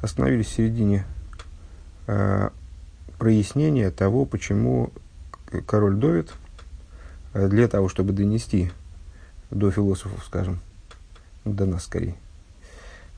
Остановились 0.00 0.46
в 0.46 0.54
середине 0.54 1.04
э, 2.06 2.50
прояснения 3.18 3.90
того, 3.90 4.24
почему 4.26 4.90
король 5.66 5.96
Довид 5.96 6.32
э, 7.34 7.48
для 7.48 7.66
того, 7.66 7.88
чтобы 7.88 8.12
донести 8.12 8.70
до 9.50 9.70
философов, 9.70 10.24
скажем, 10.24 10.60
до 11.44 11.66
нас 11.66 11.84
скорее, 11.84 12.14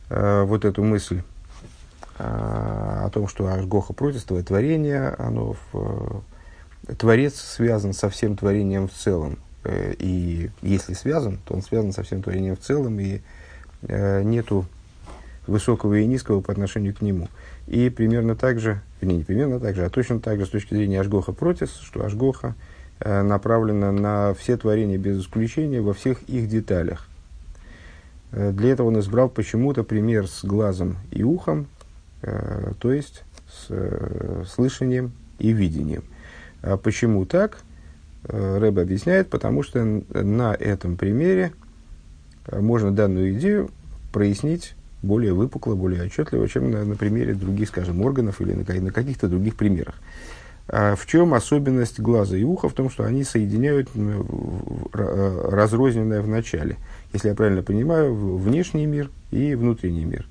э, 0.09 0.43
вот 0.45 0.65
эту 0.65 0.83
мысль 0.83 1.23
э, 2.19 2.23
о 2.25 3.11
том, 3.13 3.29
что 3.29 3.49
Ашгоха 3.49 3.93
протестовое 3.93 4.43
творение, 4.43 5.11
оно 5.19 5.57
в, 5.73 6.23
э, 6.87 6.95
творец 6.95 7.35
связан 7.35 7.93
со 7.93 8.09
всем 8.09 8.37
творением 8.37 8.89
в 8.89 8.93
целом. 8.93 9.39
Э, 9.65 9.93
и 9.99 10.51
если 10.63 10.95
связан, 10.95 11.39
то 11.45 11.55
он 11.55 11.63
связан 11.63 11.93
со 11.93 12.03
всем 12.05 12.23
творением 12.23 12.57
в 12.57 12.61
целом, 12.61 12.99
и 13.01 13.21
э, 13.83 14.23
нету 14.23 14.65
высокого 15.51 15.99
и 15.99 16.07
низкого 16.07 16.41
по 16.41 16.53
отношению 16.53 16.95
к 16.95 17.03
нему. 17.03 17.29
И 17.67 17.91
примерно 17.91 18.37
так 18.37 18.61
же, 18.61 18.81
не, 19.03 19.17
не 19.17 19.25
примерно 19.25 19.61
так 19.61 19.77
же, 19.77 19.85
а 19.85 19.91
точно 19.91 20.21
так 20.21 20.39
же 20.39 20.47
с 20.47 20.51
точки 20.51 20.75
зрения 20.75 21.01
Ашгоха 21.01 21.33
против, 21.33 21.71
что 21.71 22.05
Ашгоха 22.05 22.55
э, 23.01 23.23
направлена 23.23 23.93
на 23.93 24.35
все 24.35 24.57
творения 24.57 24.99
без 24.99 25.21
исключения 25.21 25.81
во 25.81 25.93
всех 25.93 26.23
их 26.23 26.49
деталях. 26.49 27.09
Э, 28.33 28.53
для 28.53 28.71
этого 28.71 28.89
он 28.89 29.01
избрал 29.01 29.29
почему-то 29.29 29.85
пример 29.85 30.27
с 30.27 30.45
глазом 30.45 30.97
и 31.11 31.23
ухом, 31.23 31.67
э, 32.23 32.73
то 32.79 32.93
есть 32.93 33.25
с 33.51 33.67
э, 33.71 34.45
слышанием 34.49 35.13
и 35.39 35.53
видением. 35.53 36.05
А 36.63 36.77
почему 36.77 37.25
так? 37.25 37.59
Э, 38.25 38.59
Рэб 38.59 38.79
объясняет, 38.79 39.29
потому 39.29 39.63
что 39.63 39.85
на 40.11 40.55
этом 40.55 40.97
примере 40.97 41.53
э, 42.47 42.61
можно 42.61 42.93
данную 42.93 43.33
идею 43.35 43.71
прояснить 44.13 44.75
более 45.03 45.33
выпукло, 45.33 45.75
более 45.75 46.05
отчетливо, 46.05 46.49
чем 46.49 46.71
на, 46.71 46.85
на 46.85 46.97
примере 46.97 47.35
других, 47.35 47.69
скажем, 47.69 48.03
органов 48.03 48.41
или 48.41 48.53
на, 48.53 48.81
на 48.81 48.91
каких-то 48.93 49.29
других 49.29 49.57
примерах. 49.57 49.95
А 50.69 50.95
в 50.95 51.07
чем 51.07 51.35
особенность 51.35 51.99
глаза 51.99 52.37
и 52.37 52.45
уха? 52.45 52.69
В 52.69 52.75
том, 52.75 52.91
что 52.91 53.05
они 53.05 53.25
соединяют 53.25 53.89
разрозненное 54.93 56.23
в 56.23 56.29
начале. 56.29 56.77
Если 57.13 57.29
я 57.29 57.35
правильно 57.35 57.63
понимаю, 57.63 58.15
внешний 58.37 58.87
мир 58.87 59.11
и 59.33 59.55
внутренний 59.55 60.05
мир. 60.05 60.29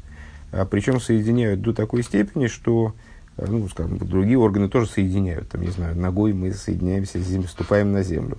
А 0.51 0.65
причем 0.65 1.01
соединяют 1.01 1.61
до 1.61 1.73
такой 1.73 2.03
степени, 2.03 2.47
что 2.47 2.93
ну, 3.37 3.67
скажем, 3.67 3.97
другие 3.97 4.37
органы 4.37 4.69
тоже 4.69 4.89
соединяют. 4.89 5.49
Там, 5.49 5.61
не 5.61 5.71
знаю, 5.71 5.97
ногой 5.97 6.33
мы 6.33 6.51
соединяемся, 6.51 7.19
ступаем 7.47 7.91
на 7.91 8.03
землю 8.03 8.37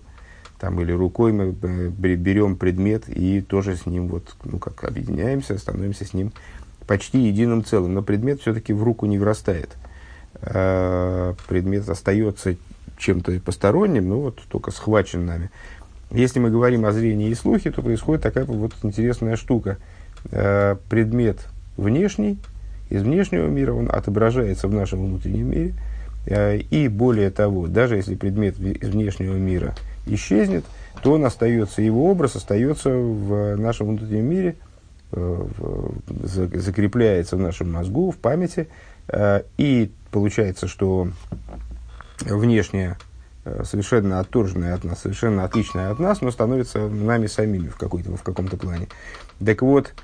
там, 0.60 0.78
или 0.80 0.92
рукой 0.92 1.32
мы 1.32 1.56
э, 1.62 1.88
берем 1.88 2.56
предмет 2.56 3.08
и 3.08 3.40
тоже 3.40 3.76
с 3.76 3.86
ним 3.86 4.08
вот, 4.08 4.36
ну, 4.44 4.58
как 4.58 4.84
объединяемся, 4.84 5.56
становимся 5.56 6.04
с 6.04 6.12
ним 6.12 6.32
почти 6.86 7.18
единым 7.18 7.64
целым. 7.64 7.94
Но 7.94 8.02
предмет 8.02 8.42
все-таки 8.42 8.74
в 8.74 8.82
руку 8.82 9.06
не 9.06 9.18
врастает. 9.18 9.70
А 10.42 11.34
предмет 11.48 11.88
остается 11.88 12.56
чем-то 12.98 13.40
посторонним, 13.40 14.10
но 14.10 14.20
вот 14.20 14.40
только 14.48 14.70
схвачен 14.70 15.24
нами. 15.24 15.50
Если 16.10 16.40
мы 16.40 16.50
говорим 16.50 16.84
о 16.84 16.92
зрении 16.92 17.30
и 17.30 17.34
слухе, 17.34 17.70
то 17.70 17.80
происходит 17.80 18.22
такая 18.22 18.44
вот 18.44 18.74
интересная 18.82 19.36
штука. 19.36 19.78
А 20.30 20.78
предмет 20.90 21.38
внешний, 21.78 22.38
из 22.90 23.02
внешнего 23.02 23.46
мира 23.46 23.72
он 23.72 23.88
отображается 23.90 24.68
в 24.68 24.74
нашем 24.74 25.06
внутреннем 25.06 25.50
мире. 25.50 25.74
А, 26.28 26.54
и 26.54 26.88
более 26.88 27.30
того, 27.30 27.66
даже 27.66 27.96
если 27.96 28.14
предмет 28.14 28.58
из 28.58 28.90
внешнего 28.90 29.36
мира– 29.36 29.74
исчезнет, 30.14 30.64
то 31.02 31.12
он 31.12 31.24
остается, 31.24 31.82
его 31.82 32.10
образ 32.10 32.36
остается 32.36 32.90
в 32.90 33.56
нашем 33.56 33.88
внутреннем 33.88 34.24
мире, 34.26 34.56
э, 35.12 35.46
закрепляется 36.54 37.36
в 37.36 37.40
нашем 37.40 37.72
мозгу, 37.72 38.10
в 38.10 38.16
памяти, 38.18 38.68
э, 39.08 39.42
и 39.56 39.92
получается, 40.10 40.68
что 40.68 41.08
внешнее 42.20 42.98
э, 43.44 43.62
совершенно 43.64 44.20
отторженное 44.20 44.74
от 44.74 44.84
нас, 44.84 45.00
совершенно 45.00 45.44
отличное 45.44 45.90
от 45.90 45.98
нас, 45.98 46.20
но 46.20 46.30
становится 46.30 46.88
нами 46.88 47.26
самими 47.26 47.68
в, 47.68 47.76
в 47.76 48.22
каком-то 48.22 48.56
плане. 48.56 48.88
Так 49.44 49.62
вот, 49.62 49.94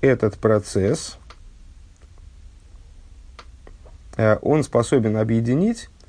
этот 0.00 0.36
процесс, 0.38 1.16
он 4.42 4.64
способен 4.64 5.16
объединить 5.16 5.88
Э, 5.90 5.99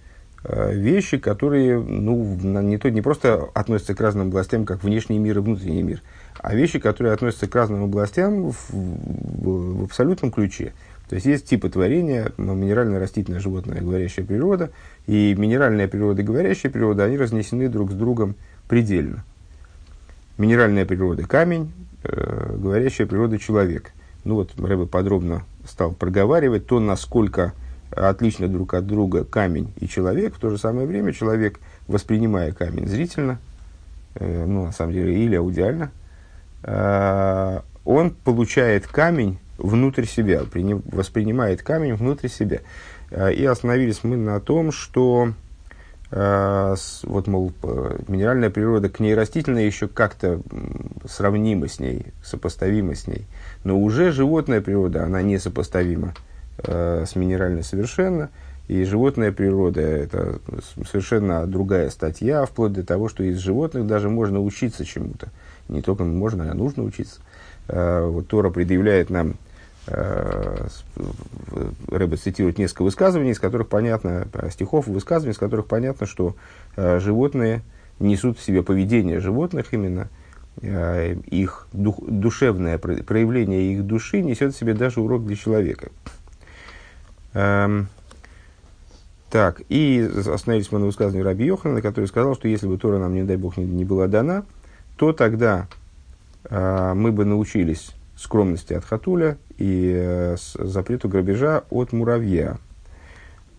вещи, 0.44 1.18
которые 1.18 1.80
ну, 1.80 2.36
не, 2.62 2.78
то, 2.78 2.90
не 2.90 3.02
просто 3.02 3.50
относятся 3.54 3.94
к 3.94 4.02
разным 4.02 4.28
областям, 4.28 4.66
как 4.66 4.84
внешний 4.84 5.20
мир 5.20 5.38
и 5.38 5.42
внутренний 5.42 5.84
мир, 5.84 6.02
а 6.40 6.56
вещи, 6.56 6.80
которые 6.80 7.14
относятся 7.14 7.48
к 7.48 7.56
разным 7.56 7.84
областям 7.84 8.52
в, 8.52 8.70
в, 8.70 9.82
в 9.82 9.84
абсолютном 9.84 10.32
ключе. 10.32 10.74
То 11.10 11.16
есть 11.16 11.28
есть 11.28 11.46
типы 11.46 11.70
творения, 11.70 12.32
минеральная, 12.38 13.00
растительная, 13.00 13.42
животная, 13.42 13.82
говорящая 13.82 14.26
природа, 14.26 14.72
и 15.08 15.36
минеральная 15.38 15.90
природа 15.90 16.22
и 16.22 16.26
говорящая 16.26 16.72
природа, 16.72 17.04
они 17.04 17.18
разнесены 17.18 17.68
друг 17.68 17.92
с 17.92 17.96
другом 17.96 18.36
предельно. 18.70 19.24
Минеральная 20.38 20.86
природа– 20.86 21.24
камень, 21.28 21.72
э, 22.04 22.56
говорящая 22.58 23.08
природа– 23.08 23.38
человек. 23.40 23.92
Ну 24.24 24.36
вот 24.36 24.58
Рэбе 24.58 24.86
подробно 24.86 25.44
стал 25.68 25.92
проговаривать 25.92 26.66
то, 26.66 26.80
насколько 26.80 27.54
отлично 27.96 28.48
друг 28.48 28.74
от 28.74 28.88
друга 28.88 29.24
камень 29.24 29.74
и 29.80 29.88
человек, 29.88 30.36
в 30.36 30.40
то 30.40 30.50
же 30.50 30.58
самое 30.58 30.88
время 30.88 31.14
человек, 31.14 31.60
воспринимая 31.88 32.52
камень 32.52 32.88
зрительно, 32.88 33.40
э, 34.16 34.46
ну, 34.46 34.66
на 34.66 34.72
самом 34.72 34.94
деле, 34.94 35.24
или 35.24 35.36
аудиально, 35.36 35.92
э, 36.64 37.60
он 37.84 38.12
получает 38.12 38.88
камень 38.88 39.40
внутрь 39.58 40.06
себя, 40.06 40.44
приним, 40.44 40.82
воспринимает 40.86 41.62
камень 41.62 41.96
внутрь 41.96 42.28
себя. 42.28 42.60
Э, 43.10 43.34
и 43.34 43.44
остановились 43.46 44.04
мы 44.04 44.16
на 44.16 44.40
том, 44.40 44.72
что 44.72 45.34
э, 46.12 46.76
вот, 47.04 47.28
мол, 47.28 47.52
минеральная 48.08 48.50
природа 48.50 48.90
к 48.90 49.00
ней 49.00 49.16
растительная 49.16 49.66
еще 49.66 49.88
как-то 49.88 50.42
сравнима 51.08 51.68
с 51.68 51.80
ней, 51.80 52.06
сопоставима 52.24 52.96
с 52.96 53.08
ней. 53.08 53.26
Но 53.64 53.78
уже 53.78 54.12
животная 54.12 54.62
природа, 54.62 55.04
она 55.04 55.22
несопоставима 55.22 56.14
э, 56.58 57.06
с 57.08 57.16
минеральной 57.16 57.64
совершенно, 57.64 58.30
и 58.68 58.84
животная 58.84 59.32
природа– 59.32 59.82
это 59.82 60.40
совершенно 60.90 61.46
другая 61.46 61.90
статья, 61.90 62.46
вплоть 62.46 62.74
до 62.74 62.86
того, 62.86 63.10
что 63.10 63.24
из 63.24 63.38
животных 63.40 63.86
даже 63.86 64.10
можно 64.10 64.42
учиться 64.42 64.86
чему-то. 64.86 65.30
Не 65.68 65.82
только 65.82 66.04
можно, 66.04 66.50
а 66.50 66.54
нужно 66.54 66.84
учиться. 66.84 67.20
Э, 67.68 68.06
вот 68.06 68.28
Тора 68.28 68.50
предъявляет 68.50 69.10
нам, 69.10 69.36
э, 69.88 70.68
Рэбе 71.90 72.18
цитирует 72.18 72.58
несколько 72.58 72.84
высказываний, 72.84 73.32
из 73.32 73.40
которых 73.40 73.68
понятно, 73.68 74.28
стихов 74.52 74.88
и 74.88 74.92
высказываний, 74.92 75.34
из 75.34 75.38
которых 75.38 75.66
понятно, 75.66 76.08
что 76.08 76.36
э, 76.78 77.00
животные 77.00 77.64
несут 78.02 78.40
в 78.40 78.44
себе 78.44 78.64
поведение 78.64 79.20
животных 79.20 79.74
именно, 79.74 80.10
э, 80.62 81.16
их 81.28 81.68
дух, 81.72 82.00
душевное 82.08 82.78
проявление 82.78 83.74
их 83.74 83.86
души 83.86 84.22
несет 84.22 84.54
в 84.54 84.58
себе 84.58 84.74
даже 84.74 85.02
урок 85.02 85.26
для 85.26 85.36
человека. 85.36 85.90
Эм, 87.34 87.88
так, 89.30 89.62
и 89.70 90.10
остановились 90.28 90.72
мы 90.72 90.80
на 90.80 90.88
высказывании 90.88 91.24
Раби 91.24 91.46
Йохана, 91.46 91.82
который 91.82 92.08
сказал, 92.08 92.36
что 92.36 92.50
если 92.50 92.68
бы 92.68 92.78
Тора 92.78 92.98
нам, 92.98 93.14
не 93.14 93.24
дай 93.24 93.38
Бог, 93.38 93.56
не, 93.56 93.64
не 93.64 93.86
была 93.86 94.08
дана, 94.08 94.44
то 94.98 95.14
тогда 95.14 95.68
э, 96.44 96.94
мы 96.94 97.14
бы 97.14 97.24
научились 97.24 97.92
скромности 98.18 98.74
от 98.74 98.84
хатуля 98.84 99.38
и 99.58 99.94
э, 99.96 100.36
запрету 100.56 101.08
грабежа 101.08 101.64
от 101.70 101.94
муравья. 101.94 102.58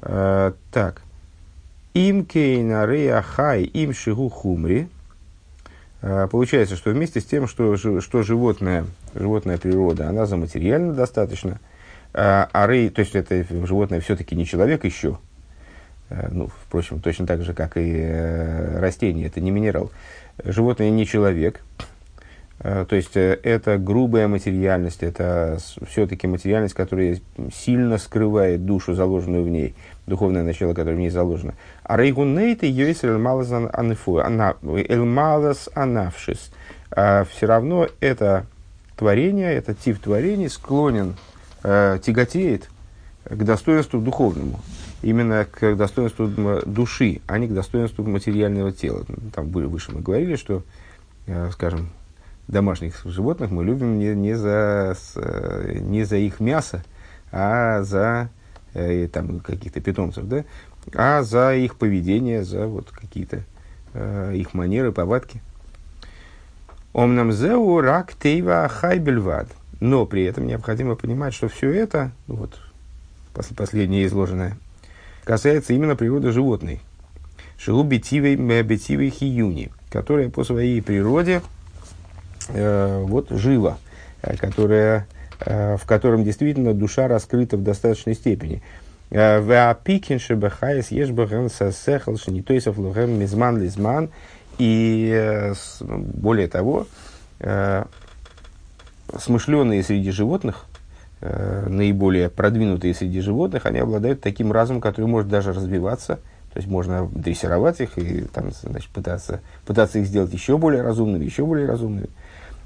Э, 0.02 0.52
так. 0.70 1.00
Им 1.94 2.26
кейна 2.26 2.86
рея 2.86 3.22
хай 3.22 3.62
им 3.62 3.94
шигу 3.94 4.28
хумри. 4.28 4.90
Э, 6.02 6.28
получается, 6.30 6.76
что 6.76 6.90
вместе 6.90 7.22
с 7.22 7.24
тем, 7.24 7.48
что, 7.48 7.78
что 7.78 8.22
животное, 8.22 8.84
животная 9.14 9.56
природа, 9.56 10.10
она 10.10 10.26
за 10.26 10.36
материально 10.36 10.92
достаточно– 10.92 11.60
а, 12.14 12.48
а 12.52 12.66
рей, 12.66 12.90
то 12.90 13.00
есть 13.00 13.14
это 13.14 13.44
животное 13.66 14.00
все-таки 14.00 14.34
не 14.34 14.44
человек 14.44 14.84
еще, 14.84 15.18
э, 16.10 16.28
ну, 16.30 16.48
впрочем, 16.66 17.00
точно 17.00 17.26
так 17.26 17.42
же, 17.42 17.54
как 17.54 17.78
и 17.78 17.94
э, 17.96 18.78
растение, 18.80 19.26
это 19.28 19.40
не 19.40 19.50
минерал. 19.50 19.90
Животное 20.44 20.90
не 20.90 21.06
человек, 21.06 21.62
э, 22.60 22.84
то 22.86 22.94
есть 22.94 23.16
это 23.16 23.78
грубая 23.78 24.28
материальность, 24.28 25.02
это 25.02 25.56
все-таки 25.88 26.26
материальность, 26.26 26.74
которая 26.74 27.18
сильно 27.54 27.96
скрывает 27.96 28.66
душу, 28.66 28.92
заложенную 28.92 29.44
в 29.44 29.48
ней, 29.48 29.74
духовное 30.06 30.42
начало, 30.42 30.74
которое 30.74 30.96
в 30.96 31.00
ней 31.00 31.10
заложено. 31.10 31.54
А 31.82 31.96
рейгунейты 31.96 32.68
йойс 32.70 33.04
элмалас 33.04 33.50
анавшис. 35.74 36.52
А 36.94 37.24
все 37.24 37.46
равно 37.46 37.88
это 38.00 38.44
творение, 38.98 39.54
этот 39.54 39.78
тип 39.78 39.98
творений 39.98 40.50
склонен 40.50 41.16
э, 41.62 41.98
тяготеет 42.02 42.68
к 43.24 43.42
достоинству 43.42 44.00
духовному, 44.00 44.60
именно 45.02 45.44
к 45.44 45.74
достоинству 45.76 46.28
души, 46.66 47.20
а 47.26 47.38
не 47.38 47.48
к 47.48 47.54
достоинству 47.54 48.04
материального 48.04 48.72
тела. 48.72 49.04
Там 49.34 49.48
выше 49.48 49.92
мы 49.92 50.00
говорили, 50.00 50.36
что, 50.36 50.62
э, 51.26 51.50
скажем, 51.52 51.90
домашних 52.48 53.04
животных 53.04 53.50
мы 53.50 53.64
любим 53.64 53.98
не, 53.98 54.14
не, 54.14 54.34
за, 54.34 54.96
не 55.80 56.04
за 56.04 56.16
их 56.16 56.40
мясо, 56.40 56.84
а 57.30 57.82
за 57.82 58.28
э, 58.74 59.08
там, 59.08 59.40
каких-то 59.40 59.80
питомцев, 59.80 60.24
да? 60.26 60.44
а 60.94 61.22
за 61.22 61.54
их 61.54 61.76
поведение, 61.76 62.44
за 62.44 62.66
вот 62.66 62.90
какие-то 62.90 63.44
э, 63.94 64.34
их 64.34 64.54
манеры, 64.54 64.92
повадки. 64.92 65.40
Омнам 66.92 67.32
зеу 67.32 67.80
рак 67.80 68.14
тейва 68.14 68.68
хайбельвад. 68.68 69.48
Но 69.82 70.06
при 70.06 70.22
этом 70.22 70.46
необходимо 70.46 70.94
понимать, 70.94 71.34
что 71.34 71.48
все 71.48 71.72
это, 71.72 72.12
ну 72.28 72.36
вот 72.36 72.56
последнее 73.56 74.06
изложенное, 74.06 74.56
касается 75.24 75.72
именно 75.72 75.96
природы 75.96 76.30
животной. 76.30 76.80
Шилу 77.58 77.82
бетивой 77.82 79.10
хиюни, 79.10 79.72
которая 79.90 80.28
по 80.28 80.44
своей 80.44 80.80
природе 80.80 81.42
э, 82.50 83.02
вот 83.04 83.30
жива, 83.30 83.78
э, 84.22 84.36
которая, 84.36 85.08
э, 85.40 85.76
в 85.76 85.84
котором 85.84 86.22
действительно 86.22 86.74
душа 86.74 87.08
раскрыта 87.08 87.56
в 87.56 87.64
достаточной 87.64 88.14
степени. 88.14 88.62
Э. 89.10 89.40
И 94.58 95.10
э, 95.12 95.54
более 95.80 96.46
того, 96.46 96.86
смышленные 99.18 99.82
среди 99.82 100.10
животных, 100.10 100.66
наиболее 101.20 102.28
продвинутые 102.28 102.94
среди 102.94 103.20
животных, 103.20 103.66
они 103.66 103.78
обладают 103.78 104.20
таким 104.20 104.50
разумом, 104.50 104.80
который 104.80 105.06
может 105.06 105.28
даже 105.28 105.52
развиваться– 105.52 106.18
то 106.52 106.58
есть 106.58 106.68
можно 106.68 107.08
дрессировать 107.10 107.80
их 107.80 107.96
и 107.96 108.22
там, 108.22 108.50
значит, 108.52 108.90
пытаться, 108.90 109.40
пытаться 109.64 109.98
их 109.98 110.06
сделать 110.06 110.32
еще 110.32 110.58
более 110.58 110.82
разумными, 110.82 111.24
еще 111.24 111.46
более 111.46 111.66
разумными. 111.66 112.08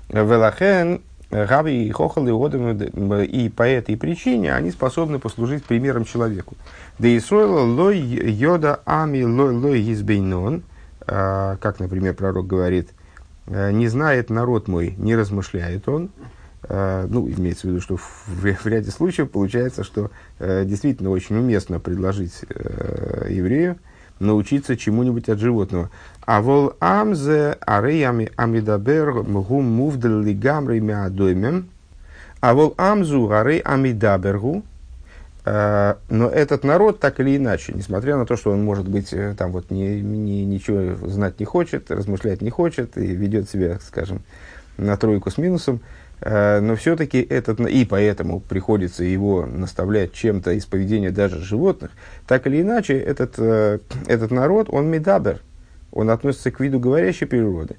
Велахен, 0.09 1.03
Раби 1.31 1.87
и 1.87 1.91
Хохал 1.91 2.27
и 2.27 3.27
и 3.27 3.49
по 3.49 3.63
этой 3.63 3.97
причине 3.97 4.55
они 4.55 4.73
способны 4.73 5.21
послужить 5.21 5.65
примером 5.65 6.05
человеку. 6.05 6.57
Да 6.99 7.07
и 7.07 7.21
лой 7.31 7.99
йода 7.99 8.81
ами 8.85 9.23
лой 9.23 9.55
лой 9.55 9.93
избейнон, 9.93 10.65
а, 11.07 11.57
как, 11.57 11.79
например, 11.79 12.15
пророк 12.15 12.47
говорит, 12.47 12.91
не 13.47 13.87
знает 13.87 14.31
народ 14.31 14.67
мой, 14.67 14.95
не 14.99 15.15
размышляет 15.15 15.89
он, 15.89 16.11
ну, 16.69 17.29
имеется 17.29 17.67
в 17.67 17.71
виду, 17.71 17.81
что 17.81 17.97
в, 17.97 18.27
в 18.27 18.67
ряде 18.67 18.91
случаев 18.91 19.31
получается, 19.31 19.85
что 19.85 20.11
э, 20.39 20.65
действительно 20.65 21.11
очень 21.11 21.37
уместно 21.37 21.81
предложить 21.81 22.33
э, 22.49 23.29
еврею 23.31 23.77
научиться 24.19 24.77
чему-нибудь 24.77 25.29
от 25.29 25.39
животного. 25.39 25.91
А 26.25 26.41
вол 26.41 26.73
амзе 26.81 27.59
арейами 27.61 28.31
амидабер 28.37 29.23
гум 29.23 29.65
мувдал 29.65 30.21
лигамрей 30.21 30.81
миадоймем. 30.81 31.69
А 32.41 32.55
вол 32.55 32.75
амзу 32.77 33.31
арей 33.31 33.61
амидабергу. 33.61 34.63
А, 35.45 35.99
но 36.09 36.29
этот 36.29 36.65
народ 36.65 36.99
так 36.99 37.21
или 37.21 37.37
иначе, 37.37 37.73
несмотря 37.75 38.17
на 38.17 38.27
то, 38.27 38.37
что 38.37 38.51
он 38.51 38.65
может 38.65 38.89
быть 38.89 39.13
э, 39.13 39.35
там 39.39 39.53
вот 39.53 39.71
не, 39.71 40.01
не, 40.01 40.45
ничего 40.45 41.07
знать 41.09 41.39
не 41.39 41.47
хочет, 41.47 41.91
размышлять 41.91 42.43
не 42.43 42.51
хочет 42.51 42.97
и 42.99 43.07
ведет 43.07 43.49
себя, 43.49 43.79
скажем, 43.87 44.23
на 44.77 44.97
тройку 44.97 45.31
с 45.31 45.39
минусом, 45.39 45.81
Э, 45.81 46.06
но 46.21 46.77
все-таки 46.77 47.21
этот, 47.21 47.61
и 47.61 47.85
поэтому 47.85 48.41
приходится 48.41 49.05
его 49.05 49.45
наставлять 49.45 50.13
чем-то 50.13 50.53
из 50.53 50.65
поведения 50.65 51.11
даже 51.11 51.43
животных, 51.43 51.91
так 52.27 52.47
или 52.47 52.63
иначе, 52.63 52.99
этот, 52.99 53.35
э, 53.37 53.81
этот 54.07 54.31
народ, 54.31 54.69
он 54.71 54.87
медабер, 54.89 55.41
он 55.93 56.09
относится 56.09 56.51
к 56.51 56.61
виду 56.61 56.81
говорящей 56.81 57.27
природы. 57.27 57.77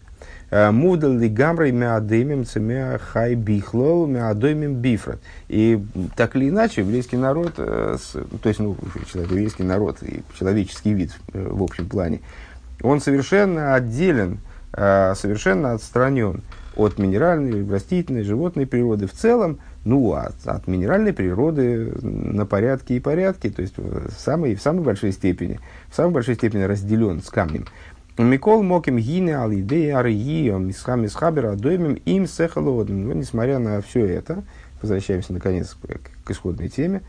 Э, 0.52 0.70
Мудал 0.70 1.14
ли 1.14 1.30
гамрой 1.30 1.72
меадемим 1.72 2.46
цемя 2.46 3.00
хай 3.00 3.34
бихлол 3.34 4.06
меадемим 4.06 4.76
бифрат. 4.76 5.20
И 5.48 5.84
так 6.16 6.36
или 6.36 6.50
иначе, 6.50 6.82
еврейский 6.82 7.18
народ, 7.18 7.56
то 7.56 8.00
есть, 8.44 8.60
ну, 8.60 8.78
еврейский 9.16 9.64
народ 9.64 9.98
и 10.04 10.22
человеческий 10.38 10.94
вид 10.94 11.12
в 11.34 11.64
общем 11.64 11.90
плане, 11.90 12.22
он 12.84 13.02
совершенно 13.02 13.74
отделен, 13.74 14.40
совершенно 14.72 15.74
отстранен 15.74 16.44
от 16.78 17.00
минеральной, 17.00 17.68
растительной, 17.68 18.24
животной 18.24 18.68
природы 18.68 19.08
в 19.08 19.12
целом, 19.12 19.60
ну, 19.84 20.14
от, 20.14 20.36
от 20.46 20.68
минеральной 20.68 21.14
природы 21.14 21.94
на 22.02 22.46
порядке 22.46 22.96
и 22.96 23.00
порядке, 23.00 23.50
то 23.50 23.62
есть 23.62 23.78
в 23.78 24.12
самой, 24.18 24.56
в 24.56 24.62
самой 24.62 24.84
большой 24.84 25.12
степени, 25.12 25.60
в 25.90 25.96
самой 25.96 26.12
большой 26.12 26.36
степени 26.36 26.64
разделен 26.64 27.22
с 27.22 27.30
камнем. 27.30 27.66
Микол 28.18 28.64
моким 28.64 28.98
гине 28.98 29.38
алидеи 29.38 29.90
арии 29.90 30.50
мисхами 30.50 31.08
схабера 31.08 31.56
доймем 31.56 31.94
им 31.94 32.28
сехалодом. 32.28 33.08
Ну, 33.08 33.14
несмотря 33.14 33.60
на 33.60 33.82
все 33.82 34.06
это, 34.06 34.44
возвращаемся 34.82 35.34
наконец 35.34 35.76
к, 35.76 36.26
к 36.26 36.32
исходной 36.32 36.70
теме, 36.70 37.04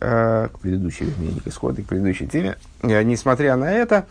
э, 0.00 0.48
к 0.50 0.58
предыдущей, 0.60 1.12
не 1.18 1.40
к 1.40 1.46
исходной, 1.46 1.84
к 1.84 1.88
предыдущей 1.88 2.26
теме. 2.26 2.56
Э, 2.82 3.02
несмотря 3.02 3.56
на 3.56 3.70
это, 3.70 4.06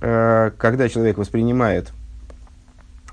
э, 0.00 0.52
когда 0.56 0.88
человек 0.88 1.18
воспринимает 1.18 1.92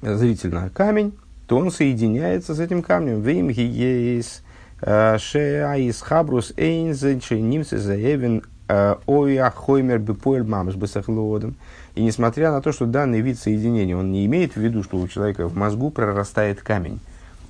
зрительно 0.02 0.70
камень, 0.74 1.14
то 1.48 1.58
он 1.58 1.72
соединяется 1.72 2.54
с 2.54 2.60
этим 2.60 2.82
камнем. 2.82 3.22
Вим 3.22 3.50
гиес 3.50 4.44
э, 4.82 5.18
шеаис 5.18 6.02
хабрус 6.02 6.54
эйнзен 6.58 7.20
нимсы 7.50 7.78
заевен 7.78 8.44
э, 8.68 8.96
оя 9.06 9.50
хоймер 9.50 10.00
бепоэль 10.00 10.44
мамш 10.44 10.76
бесахлоодом. 10.76 11.56
И 11.96 12.04
несмотря 12.04 12.52
на 12.52 12.62
то, 12.62 12.72
что 12.72 12.86
данный 12.86 13.22
вид 13.22 13.40
соединения, 13.40 13.96
он 13.96 14.12
не 14.12 14.26
имеет 14.26 14.54
в 14.54 14.58
виду, 14.58 14.84
что 14.84 14.98
у 14.98 15.08
человека 15.08 15.48
в 15.48 15.56
мозгу 15.56 15.90
прорастает 15.90 16.62
камень, 16.62 17.00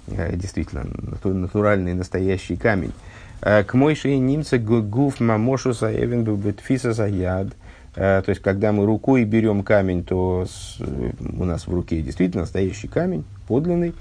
э, 0.08 0.36
действительно, 0.36 0.86
натуральный, 1.24 1.94
настоящий 1.94 2.56
камень. 2.56 2.94
К 3.40 3.68
мой 3.74 3.94
шее 3.94 4.18
немца 4.18 4.58
гуф 4.58 5.20
мамошу 5.20 5.72
заевен 5.72 6.24
бетфиса 6.24 6.94
заяд– 6.94 7.50
то 7.98 8.26
есть, 8.28 8.42
когда 8.42 8.72
мы 8.72 8.86
рукой 8.86 9.24
берем 9.24 9.64
камень, 9.64 10.04
то 10.04 10.46
с, 10.46 10.80
у 10.80 11.44
нас 11.46 11.66
в 11.66 11.74
руке 11.74 12.02
действительно 12.04 12.44
настоящий 12.44 12.88
камень, 12.88 13.26
подлинный, 13.48 13.96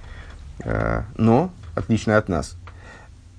э, 0.65 1.03
но 1.17 1.51
отлично 1.75 2.19
от 2.19 2.29
нас. 2.29 2.59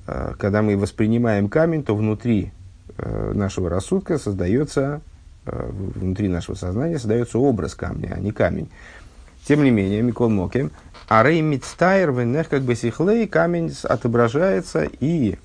Э, 0.07 0.33
когда 0.39 0.63
мы 0.63 0.75
воспринимаем 0.75 1.47
камень, 1.47 1.83
то 1.83 1.95
внутри 1.95 2.51
нашего 2.97 3.69
рассудка 3.69 4.17
создается, 4.17 5.01
внутри 5.45 6.29
нашего 6.29 6.55
сознания 6.55 6.97
создается 6.97 7.37
образ 7.37 7.75
камня, 7.75 8.13
а 8.15 8.19
не 8.19 8.31
камень. 8.31 8.71
Тем 9.47 9.63
не 9.63 9.69
менее, 9.69 10.01
Микол 10.01 10.29
Моким, 10.29 10.71
Арей 11.07 11.41
Мицтайр, 11.41 12.11
Венех 12.11 12.49
как 12.49 12.63
бы 12.63 12.75
сихлей, 12.75 13.27
камень 13.27 13.71
отображается 13.83 14.89
и 14.99 15.37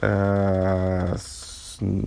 э, 0.00 1.16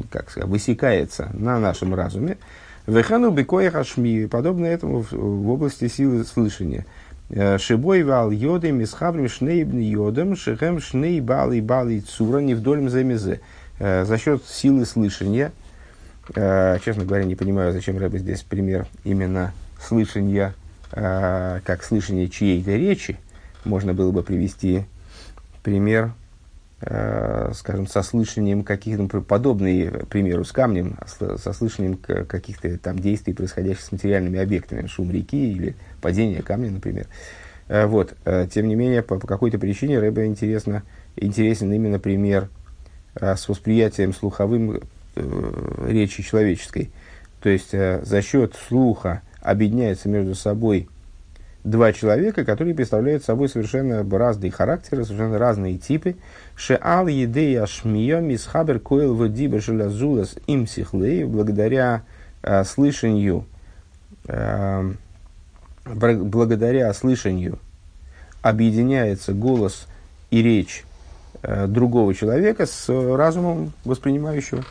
как 0.10 0.30
сказать, 0.30 0.50
высекается 0.50 1.30
на 1.34 1.60
нашем 1.60 1.94
разуме. 1.94 2.38
Вехану 2.86 3.32
бекоя 3.32 3.72
хашми, 3.72 4.26
подобно 4.26 4.66
этому 4.66 5.04
в, 5.04 5.12
в 5.12 5.50
области 5.50 5.88
силы 5.88 6.24
слышания. 6.26 6.86
Э, 7.30 7.58
шибой 7.58 8.04
вал 8.04 8.30
йоды 8.30 8.72
мисхабрим 8.72 9.30
шнейбн 9.30 9.80
йодом 9.80 10.36
шехем 10.36 10.80
шней 10.80 11.20
бали 11.22 11.62
бали 11.62 12.00
цура 12.00 12.40
не 12.40 12.54
вдоль 12.54 12.88
замезе. 12.90 13.40
Э, 13.80 14.06
за 14.06 14.18
счет 14.18 14.44
силы 14.46 14.86
слышания, 14.86 15.52
э, 16.36 16.78
честно 16.84 17.06
говоря, 17.06 17.24
не 17.24 17.36
понимаю, 17.36 17.74
зачем 17.74 17.98
Рэбе 17.98 18.20
здесь 18.20 18.42
пример 18.42 18.88
именно 19.04 19.54
слышания, 19.82 20.54
как 20.92 21.84
слышание 21.84 22.30
чьей-то 22.30 22.72
речи. 22.72 23.18
Можно 23.66 23.96
было 23.96 24.12
бы 24.12 24.22
привести 24.22 24.86
пример 25.64 26.14
скажем, 26.86 27.88
со 27.88 28.02
слышанием 28.04 28.64
каких-то, 28.64 29.22
подобные 29.22 29.90
примеру 30.10 30.44
с 30.44 30.52
камнем, 30.52 30.98
со 31.18 31.54
слышанием 31.54 31.96
каких-то 31.96 32.78
там 32.78 33.00
действий, 33.00 33.34
происходящих 33.34 33.84
с 33.84 33.92
материальными 33.92 34.40
объектами, 34.40 34.88
шум 34.88 35.12
реки 35.12 35.52
или 35.52 35.76
падение 36.02 36.42
камня, 36.42 36.72
например. 36.72 37.08
Э, 37.68 37.86
вот. 37.86 38.14
Э, 38.26 38.48
тем 38.52 38.68
не 38.68 38.76
менее, 38.76 39.02
по, 39.02 39.20
по 39.20 39.28
какой-то 39.28 39.58
причине 39.58 40.00
Рэбе 40.00 40.26
интересно, 40.26 40.84
интересен 41.16 41.72
именно 41.72 42.00
пример 42.00 42.50
с 43.16 43.48
восприятием 43.48 44.14
слуховым 44.14 44.82
э, 45.16 45.88
речи 45.88 46.24
человеческой. 46.24 46.92
То 47.42 47.50
есть 47.50 47.72
за 47.72 48.22
счет 48.22 48.56
слуха 48.68 49.22
объединяется 49.42 50.08
между 50.08 50.34
собой 50.34 50.88
два 51.64 51.94
человека, 51.94 52.44
которые 52.44 52.76
представляют 52.76 53.24
собой 53.24 53.50
совершенно 53.50 54.04
разные 54.18 54.52
характеры, 54.52 55.06
совершенно 55.06 55.38
разные 55.38 55.78
типы. 55.78 56.16
Шеал 56.56 57.08
едея 57.08 57.66
шмия 57.66 58.20
мисхабер 58.20 58.80
коэл 58.80 59.16
водиба 59.16 59.60
желязулас 59.60 60.36
им 60.48 60.68
сихлей, 60.68 61.24
благодаря 61.24 62.04
э, 62.42 62.64
слышанию, 62.66 63.46
э, 64.28 64.92
благодаря 65.86 66.94
слышанию 66.94 67.60
объединяется 68.42 69.34
голос 69.34 69.88
и 70.32 70.42
речь 70.44 70.84
э, 71.42 71.68
другого 71.68 72.14
человека 72.14 72.66
с 72.66 72.90
разумом 72.90 73.72
воспринимающего. 73.86 74.64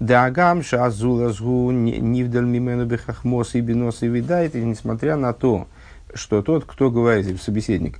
Дагам 0.00 0.62
шазулазгу 0.62 1.70
нивдаль 1.70 2.44
мимену 2.44 2.84
бехахмос 2.84 3.54
и 3.54 3.60
бинос 3.60 4.02
и 4.02 4.08
видает, 4.08 4.54
и 4.54 4.62
несмотря 4.62 5.16
на 5.16 5.32
то, 5.32 5.66
что 6.14 6.42
тот, 6.42 6.64
кто 6.64 6.90
говорит, 6.90 7.40
собеседник, 7.40 7.98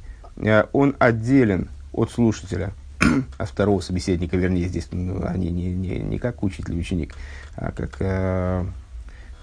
он 0.72 0.96
отделен 0.98 1.68
от 1.92 2.10
слушателя, 2.10 2.72
от 3.38 3.48
второго 3.48 3.80
собеседника, 3.80 4.36
вернее, 4.36 4.68
здесь 4.68 4.88
ну, 4.90 5.24
они 5.24 5.50
не, 5.50 5.72
не, 5.72 5.98
не 5.98 6.18
как 6.18 6.42
учитель 6.42 6.74
и 6.74 6.80
ученик, 6.80 7.14
а 7.56 7.72
как 7.72 7.96
э, 8.00 8.64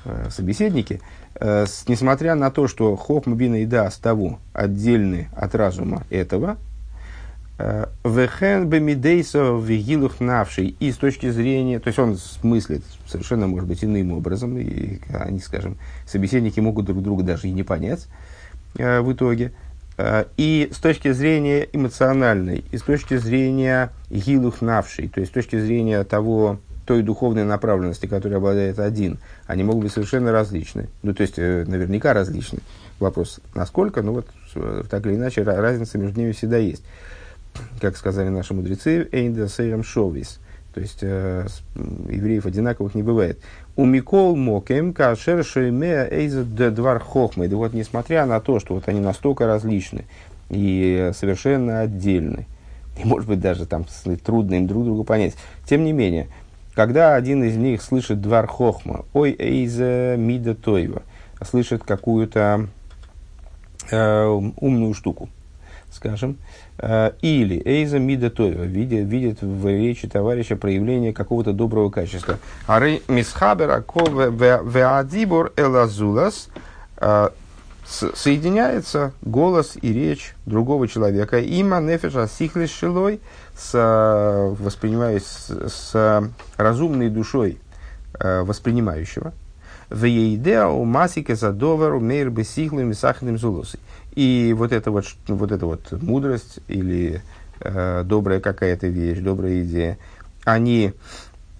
э, 0.06 0.30
собеседники, 0.30 1.02
э, 1.36 1.66
с, 1.66 1.88
несмотря 1.88 2.36
на 2.36 2.52
то, 2.52 2.68
что 2.68 2.96
хохма 2.96 3.36
бина 3.36 3.62
и 3.62 3.66
да 3.66 3.90
того 4.02 4.40
отдельны 4.54 5.30
от 5.36 5.56
разума 5.56 6.04
этого, 6.10 6.58
э, 7.58 7.86
Вехен 8.04 8.68
бемидейсо 8.68 9.58
вигилух 9.58 10.20
навший. 10.20 10.76
И 10.80 10.92
с 10.92 10.98
точки 10.98 11.30
зрения, 11.30 11.80
то 11.80 11.88
есть 11.88 12.00
он 12.00 12.18
смыслит 12.18 12.84
совершенно, 13.08 13.48
может 13.48 13.68
быть, 13.68 13.84
иным 13.84 14.14
образом, 14.14 14.58
и 14.58 15.00
они, 15.14 15.40
скажем, 15.40 15.78
собеседники 16.06 16.60
могут 16.60 16.86
друг 16.86 17.02
друга 17.02 17.24
даже 17.24 17.48
и 17.48 17.52
не 17.52 17.64
понять 17.64 18.08
э, 18.08 18.41
в 18.76 19.14
итоге. 19.14 19.52
Э, 20.02 20.26
и 20.36 20.70
с 20.74 20.78
точки 20.78 21.12
зрения 21.12 21.68
эмоциональной, 21.72 22.64
и 22.72 22.78
с 22.78 22.82
точки 22.82 23.18
зрения 23.18 23.92
гилух 24.10 24.62
навшей, 24.62 25.10
то 25.10 25.20
есть 25.20 25.32
с 25.32 25.34
точки 25.34 25.60
зрения 25.60 26.04
того, 26.04 26.60
той 26.86 27.04
духовной 27.04 27.44
направленности, 27.44 28.08
которой 28.08 28.34
обладает 28.38 28.80
один, 28.80 29.20
они 29.46 29.64
могут 29.64 29.84
быть 29.84 29.94
совершенно 29.94 30.32
различны. 30.32 30.90
Ну, 31.04 31.14
то 31.14 31.22
есть, 31.22 31.36
э, 31.38 31.66
наверняка 31.68 32.14
различны. 32.14 32.60
Вопрос, 33.00 33.40
насколько, 33.54 34.02
ну 34.02 34.14
вот, 34.14 34.88
так 34.90 35.06
или 35.06 35.16
иначе, 35.16 35.44
разница 35.44 35.98
между 35.98 36.20
ними 36.20 36.32
всегда 36.32 36.58
есть. 36.58 36.84
Как 37.80 37.96
сказали 37.98 38.30
наши 38.30 38.54
мудрецы, 38.54 39.08
«Эйнда 39.12 39.48
сейрам 39.50 39.84
шовис». 39.84 40.40
То 40.74 40.80
есть, 40.80 41.00
э, 41.02 41.48
евреев 41.76 42.46
одинаковых 42.46 42.96
не 42.96 43.04
бывает. 43.04 43.40
У 43.76 43.86
Микол 43.86 44.36
Мокем 44.36 44.94
Кашер 44.94 45.44
Шейме 45.44 46.08
Эйза 46.10 46.44
Двар 46.44 47.00
Хохмы. 47.00 47.48
Да 47.48 47.58
вот, 47.58 47.74
несмотря 47.74 48.26
на 48.26 48.40
то, 48.40 48.60
что 48.60 48.76
вот 48.76 48.88
они 48.88 49.02
настолько 49.02 49.48
различны 49.48 50.06
и 50.50 51.12
совершенно 51.14 51.82
отдельны, 51.82 52.46
и, 53.02 53.06
может 53.06 53.28
быть, 53.28 53.40
даже 53.40 53.66
там 53.66 53.86
трудно 54.24 54.56
им 54.56 54.68
друг 54.68 54.86
друга 54.86 55.04
понять, 55.04 55.36
тем 55.66 55.84
не 55.84 55.94
менее, 55.94 56.28
когда 56.74 57.16
один 57.16 57.44
из 57.44 57.58
них 57.58 57.82
слышит 57.82 58.22
Двар 58.22 58.48
Хохма, 58.48 59.06
ой 59.14 59.36
Эйза 59.38 60.16
Мида 60.18 60.56
Тойва, 60.56 61.04
слышит 61.46 61.84
какую-то 61.84 62.68
э, 63.92 64.26
умную 64.26 64.94
штуку, 64.94 65.30
скажем, 65.92 66.38
э, 66.78 67.12
или 67.22 67.62
Эйза 67.66 68.00
Мида 68.00 68.32
видит, 68.66 69.08
видит 69.08 69.42
в 69.42 69.68
речи 69.68 70.08
товарища 70.08 70.56
проявление 70.56 71.14
какого-то 71.14 71.54
доброго 71.54 71.90
качества. 71.90 72.40
Ары 72.68 73.02
Мисхабера 73.08 73.82
Веадибур 73.82 75.54
Элазулас 75.58 76.50
э, 76.98 77.30
соединяется 77.86 79.12
голос 79.22 79.78
и 79.82 79.94
речь 79.94 80.34
другого 80.46 80.88
человека. 80.88 81.40
Има 81.40 81.82
нефеша 81.82 82.28
сихлис 82.28 82.72
шилой, 82.72 83.20
с, 83.56 84.56
воспринимаясь 84.60 85.26
с, 85.26 85.94
с 85.94 86.32
разумной 86.58 87.10
душой 87.10 87.58
э, 88.20 88.42
воспринимающего. 88.44 89.34
В 89.90 90.06
у 90.70 90.86
масике 90.86 91.36
задовару 91.36 92.00
мейр 92.00 92.30
бесихлым 92.30 92.92
и 92.92 92.94
сахным 92.94 93.38
зулосы. 93.38 93.78
И 94.16 94.54
вот 94.58 94.72
эта 94.72 94.92
вот, 94.92 95.06
вот 95.28 95.52
эта 95.52 95.66
вот 95.66 95.92
мудрость 96.02 96.60
или 96.68 97.22
э, 97.60 98.04
добрая 98.06 98.40
какая-то 98.40 98.88
вещь, 98.88 99.20
добрая 99.20 99.62
идея, 99.64 99.98
они 100.44 100.94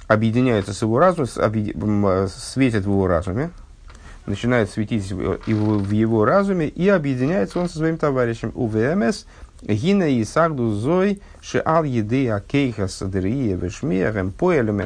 объединяются 0.08 0.74
с 0.74 0.82
его 0.82 1.00
разумом, 1.00 2.28
светят 2.28 2.84
в 2.84 2.90
его 2.90 3.08
разуме, 3.08 3.52
начинает 4.26 4.70
светить 4.70 5.12
в 5.12 5.92
его 5.92 6.26
разуме, 6.26 6.68
и 6.68 6.90
объединяется 6.90 7.60
он 7.60 7.70
со 7.70 7.78
своим 7.78 7.98
товарищем. 7.98 8.52
У 8.56 8.68
ВМС 8.68 9.26
Гина 9.62 10.10
и 10.10 10.24
Сагду 10.26 10.72
Зой 10.72 11.22
Шеал 11.42 11.84
Еды 11.84 12.30
Акейха 12.30 12.88
Садрия 12.88 13.56
Вешмерем 13.56 14.32
Поэлем 14.32 14.78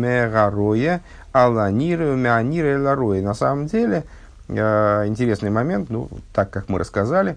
Мегароя 0.00 1.02
Аланиру 1.32 2.14
Меанира 2.14 2.76
Элароя. 2.76 3.22
На 3.22 3.34
самом 3.34 3.66
деле, 3.66 4.04
интересный 4.48 5.50
момент, 5.50 5.90
ну, 5.90 6.08
так 6.32 6.50
как 6.50 6.68
мы 6.68 6.78
рассказали, 6.78 7.36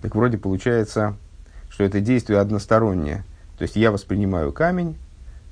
так 0.00 0.14
вроде 0.14 0.38
получается, 0.38 1.14
что 1.68 1.84
это 1.84 2.00
действие 2.00 2.40
одностороннее. 2.40 3.24
То 3.58 3.62
есть 3.62 3.76
я 3.76 3.90
воспринимаю 3.90 4.52
камень, 4.52 4.96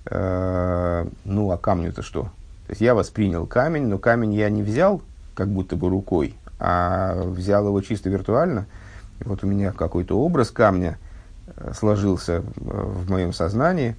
э, 0.06 1.06
ну 1.24 1.50
а 1.50 1.56
камню-то 1.56 2.02
что? 2.02 2.24
То 2.66 2.70
есть 2.70 2.80
я 2.80 2.94
воспринял 2.94 3.46
камень, 3.46 3.86
но 3.86 3.98
камень 3.98 4.34
я 4.34 4.50
не 4.50 4.62
взял 4.62 5.02
как 5.34 5.48
будто 5.48 5.76
бы 5.76 5.88
рукой, 5.88 6.34
а 6.58 7.22
взял 7.24 7.66
его 7.66 7.80
чисто 7.80 8.10
виртуально. 8.10 8.66
И 9.20 9.24
вот 9.24 9.44
у 9.44 9.46
меня 9.46 9.72
какой-то 9.72 10.18
образ 10.18 10.50
камня 10.50 10.98
э, 11.46 11.72
сложился 11.74 12.32
э, 12.32 12.42
в 12.56 13.10
моем 13.10 13.32
сознании, 13.32 13.96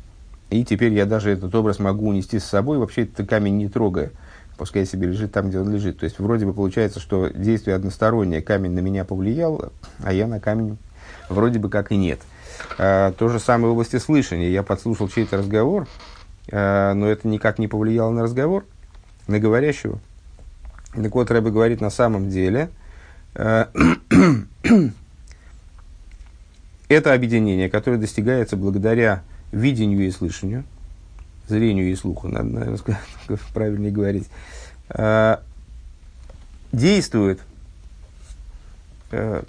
и 0.49 0.65
теперь 0.65 0.93
я 0.93 1.05
даже 1.05 1.31
этот 1.31 1.55
образ 1.55 1.79
могу 1.79 2.09
унести 2.09 2.37
с 2.39 2.43
собой, 2.43 2.77
вообще 2.77 3.03
этот 3.03 3.29
камень 3.29 3.57
не 3.57 3.69
трогая, 3.69 4.11
пускай 4.61 4.85
себе 4.85 5.07
лежит 5.07 5.31
там, 5.31 5.49
где 5.49 5.59
он 5.59 5.71
лежит. 5.73 5.99
То 5.99 6.05
есть 6.05 6.19
вроде 6.19 6.45
бы 6.45 6.53
получается, 6.53 6.99
что 6.99 7.29
действие 7.29 7.75
одностороннее, 7.75 8.41
камень 8.41 8.71
на 8.71 8.79
меня 8.79 9.05
повлиял, 9.05 9.71
а 10.03 10.13
я 10.13 10.27
на 10.27 10.39
камень 10.39 10.77
вроде 11.29 11.59
бы 11.59 11.69
как 11.69 11.91
и 11.91 11.97
нет. 11.97 12.19
А, 12.77 13.11
то 13.11 13.27
же 13.27 13.39
самое 13.39 13.69
в 13.69 13.73
области 13.73 13.97
слышания. 13.97 14.49
Я 14.49 14.63
подслушал 14.63 15.07
чей-то 15.09 15.37
разговор, 15.37 15.87
Э, 16.49 16.93
но 16.93 17.07
это 17.07 17.27
никак 17.27 17.59
не 17.59 17.67
повлияло 17.67 18.11
на 18.11 18.23
разговор, 18.23 18.65
на 19.27 19.39
говорящего. 19.39 19.99
Так 20.93 21.13
вот, 21.13 21.31
Рэбе 21.31 21.51
говорит, 21.51 21.81
на 21.81 21.89
самом 21.89 22.29
деле, 22.29 22.69
э, 23.35 23.65
это 26.89 27.13
объединение, 27.13 27.69
которое 27.69 27.97
достигается 27.97 28.57
благодаря 28.57 29.23
видению 29.51 30.05
и 30.07 30.11
слышанию, 30.11 30.63
зрению 31.47 31.91
и 31.91 31.95
слуху, 31.95 32.27
надо, 32.27 32.45
наверное, 32.45 32.99
правильнее 33.53 33.91
говорить, 33.91 34.27
э, 34.89 35.37
действует 36.71 37.39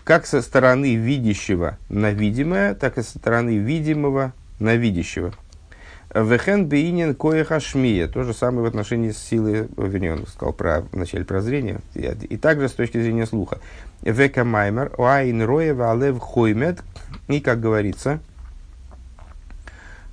как 0.02 0.26
со 0.26 0.42
стороны 0.42 0.96
видящего 0.96 1.78
на 1.88 2.11
видимое, 2.11 2.75
так 2.75 2.99
и 2.99 3.02
со 3.02 3.18
стороны 3.18 3.58
видимого 3.58 4.32
на 4.58 4.75
видящего. 4.75 5.32
Вехен 6.14 6.66
бейнин 6.66 7.14
коеха 7.14 7.58
шмия. 7.58 8.06
То 8.06 8.22
же 8.22 8.34
самое 8.34 8.62
в 8.62 8.66
отношении 8.66 9.12
силы, 9.12 9.68
вернее, 9.76 10.14
он 10.14 10.26
сказал 10.26 10.52
про, 10.52 10.82
вначале 10.92 11.25
про 11.25 11.40
зрение, 11.40 11.80
и 11.94 12.37
также 12.37 12.68
с 12.68 12.72
точки 12.72 13.00
зрения 13.00 13.26
слуха. 13.26 13.61
Века 14.02 14.44
маймер, 14.44 14.92
уайн 14.99 15.42
роя 15.42 15.75
валев 15.75 16.18
хоймет. 16.18 16.82
И, 17.28 17.40
как 17.40 17.61
говорится, 17.61 18.11
э, 18.14 18.31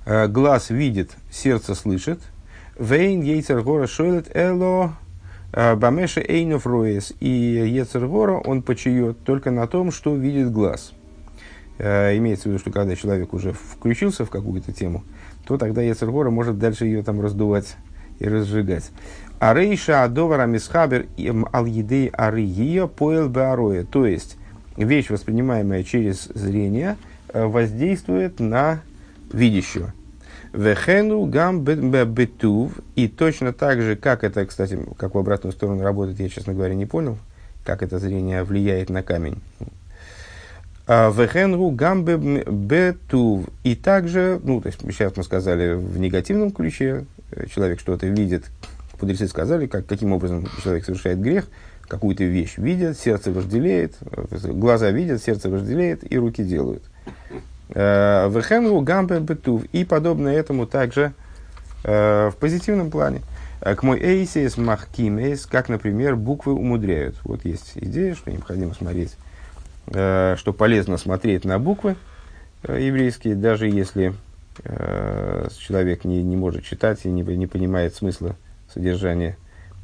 глаз 0.04 0.70
видит, 0.70 1.10
сердце 1.30 1.74
слышит. 1.74 2.20
Вейн 2.78 3.20
ейцер 3.20 3.60
гора 3.62 3.86
шойлет 3.86 4.34
эло 4.34 4.94
э, 5.52 5.74
бамеше 5.76 6.24
эйнов 6.26 6.66
роес. 6.66 7.12
И 7.20 7.28
ейцер 7.28 8.06
гора 8.06 8.38
он 8.38 8.62
почует 8.62 9.22
только 9.24 9.50
на 9.50 9.66
том, 9.66 9.92
что 9.92 10.14
видит 10.16 10.50
глаз. 10.50 10.92
Э, 11.82 12.16
имеется 12.18 12.44
в 12.44 12.46
виду, 12.52 12.58
что 12.58 12.70
когда 12.70 12.94
человек 12.94 13.32
уже 13.32 13.52
включился 13.52 14.26
в 14.26 14.30
какую-то 14.30 14.70
тему, 14.72 15.02
то 15.46 15.56
тогда 15.56 15.80
Ецергора 15.80 16.28
может 16.28 16.58
дальше 16.58 16.84
ее 16.84 17.02
там 17.02 17.22
раздувать 17.22 17.76
и 18.18 18.28
разжигать. 18.28 18.90
А 19.38 19.54
рейша 19.54 20.04
адовара 20.04 20.44
мисхабер 20.44 21.06
ал 21.52 21.64
едей 21.64 22.12
ария 22.16 22.86
поэл 22.86 23.30
беароя. 23.30 23.84
То 23.84 24.06
есть, 24.06 24.36
вещь, 24.76 25.08
воспринимаемая 25.08 25.82
через 25.82 26.24
зрение, 26.34 26.98
э, 27.32 27.46
воздействует 27.46 28.40
на 28.40 28.82
видящего. 29.32 29.92
Вехену 30.52 31.24
гам 31.26 31.62
бетув. 31.62 32.72
И 32.96 33.08
точно 33.08 33.52
так 33.52 33.80
же, 33.80 33.96
как 33.96 34.24
это, 34.24 34.44
кстати, 34.46 34.78
как 34.96 35.14
в 35.14 35.18
обратную 35.18 35.52
сторону 35.52 35.82
работает, 35.82 36.18
я, 36.20 36.28
честно 36.28 36.54
говоря, 36.54 36.74
не 36.74 36.86
понял, 36.86 37.18
как 37.64 37.82
это 37.82 37.98
зрение 37.98 38.42
влияет 38.42 38.90
на 38.90 39.02
камень. 39.02 39.40
А, 40.92 41.12
Вехенру 41.12 41.70
гамбе 41.70 42.16
бетув. 42.16 43.46
И 43.62 43.76
также, 43.76 44.40
ну, 44.42 44.60
то 44.60 44.66
есть, 44.66 44.80
сейчас 44.80 45.16
мы 45.16 45.22
сказали 45.22 45.74
в 45.74 45.98
негативном 45.98 46.50
ключе, 46.50 47.06
э, 47.30 47.46
человек 47.46 47.78
что-то 47.78 48.08
видит, 48.08 48.46
мудрецы 49.00 49.28
сказали, 49.28 49.68
как, 49.68 49.86
каким 49.86 50.12
образом 50.12 50.48
человек 50.64 50.84
совершает 50.84 51.20
грех, 51.20 51.46
какую-то 51.86 52.24
вещь 52.24 52.54
видит, 52.56 52.98
сердце 52.98 53.30
вожделеет, 53.30 53.98
э, 54.00 54.50
глаза 54.52 54.90
видят, 54.90 55.22
сердце 55.22 55.48
вожделеет 55.48 56.10
и 56.10 56.18
руки 56.18 56.42
делают. 56.42 56.82
Э, 57.74 58.28
Вехенру 58.28 58.80
гамбе 58.80 59.20
бетув. 59.20 59.64
И 59.72 59.84
подобное 59.84 60.34
этому 60.34 60.66
также 60.66 61.12
в 61.82 62.34
позитивном 62.38 62.90
плане. 62.90 63.22
К 63.60 63.82
мой 63.82 63.98
эйсис 63.98 64.58
махкимейс, 64.58 65.46
как, 65.46 65.70
например, 65.70 66.14
буквы 66.14 66.52
умудряют. 66.52 67.16
Вот 67.24 67.46
есть 67.46 67.72
идея, 67.76 68.14
что 68.14 68.30
необходимо 68.30 68.74
смотреть 68.74 69.16
Э, 69.92 70.36
что 70.38 70.52
полезно 70.52 70.98
смотреть 70.98 71.44
на 71.44 71.58
буквы 71.58 71.96
э, 72.62 72.80
еврейские, 72.80 73.34
даже 73.34 73.66
если 73.66 74.14
э, 74.62 75.48
человек 75.58 76.04
не, 76.04 76.22
не 76.22 76.36
может 76.36 76.64
читать 76.64 77.00
и 77.04 77.08
не, 77.08 77.22
не 77.22 77.48
понимает 77.48 77.96
смысла 77.96 78.36
содержания 78.72 79.36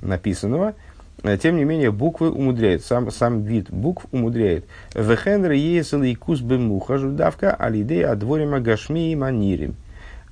написанного. 0.02 0.74
Тем 1.40 1.56
не 1.56 1.64
менее, 1.64 1.90
буквы 1.90 2.30
умудряют, 2.30 2.84
сам, 2.84 3.10
сам 3.10 3.42
вид 3.42 3.70
букв 3.70 4.06
умудряет. 4.12 4.66
Вехенр 4.94 5.52
есел 5.52 6.02
и 6.02 6.14
кус 6.14 6.40
бемуха 6.40 6.98
жудавка 6.98 7.54
алидей 7.54 8.04
адворима 8.04 8.60
гашми 8.60 9.12
и 9.12 9.16
манирим. 9.16 9.74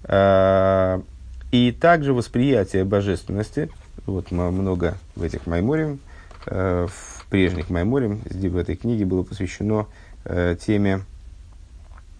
И 0.06 1.76
также 1.80 2.12
восприятие 2.12 2.84
божественности, 2.84 3.70
вот 4.06 4.30
много 4.30 4.96
в 5.16 5.22
этих 5.22 5.46
майморим, 5.46 5.98
в 6.46 6.90
прежних 7.30 7.70
майморим, 7.70 8.20
в 8.24 8.56
этой 8.56 8.76
книге 8.76 9.06
было 9.06 9.22
посвящено 9.22 9.86
теме 10.60 11.00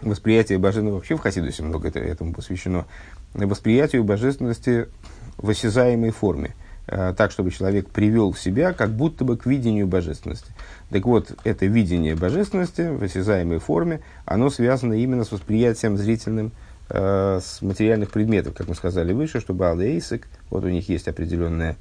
восприятия 0.01 0.59
божественного, 0.59 0.97
вообще 0.97 1.17
в 1.17 1.21
Хасидусе 1.21 1.63
много 1.63 1.89
этому 1.89 2.33
посвящено, 2.33 2.87
восприятию 3.35 4.05
божественности 4.05 4.89
в 5.37 5.51
осязаемой 5.51 6.11
форме, 6.11 6.51
э, 6.51 6.64
так, 6.87 7.31
чтобы 7.31 7.51
человек 7.51 7.89
привел 7.89 8.33
в 8.33 8.39
себя 8.39 8.73
как 8.73 8.91
будто 8.91 9.25
бы 9.25 9.37
к 9.37 9.47
видению 9.47 9.87
божественности. 9.87 10.53
Так 10.91 11.07
вот, 11.07 11.33
это 11.45 11.67
видение 11.67 12.15
божественности 12.15 12.83
в 12.83 13.03
осязаемой 13.03 13.59
форме, 13.59 14.01
оно 14.27 14.51
связано 14.51 14.95
именно 14.95 15.25
с 15.25 15.33
восприятием 15.33 15.97
зрительным 15.97 16.53
э, 16.91 17.41
с 17.43 17.63
материальных 17.63 18.11
предметов, 18.11 18.55
как 18.55 18.69
мы 18.69 18.75
сказали 18.75 19.13
выше, 19.13 19.41
что 19.41 19.55
Бал 19.55 19.81
и 19.81 19.85
Эйсек, 19.85 20.29
вот 20.51 20.65
у 20.65 20.69
них 20.69 20.89
есть 20.89 21.09
определенное 21.09 21.77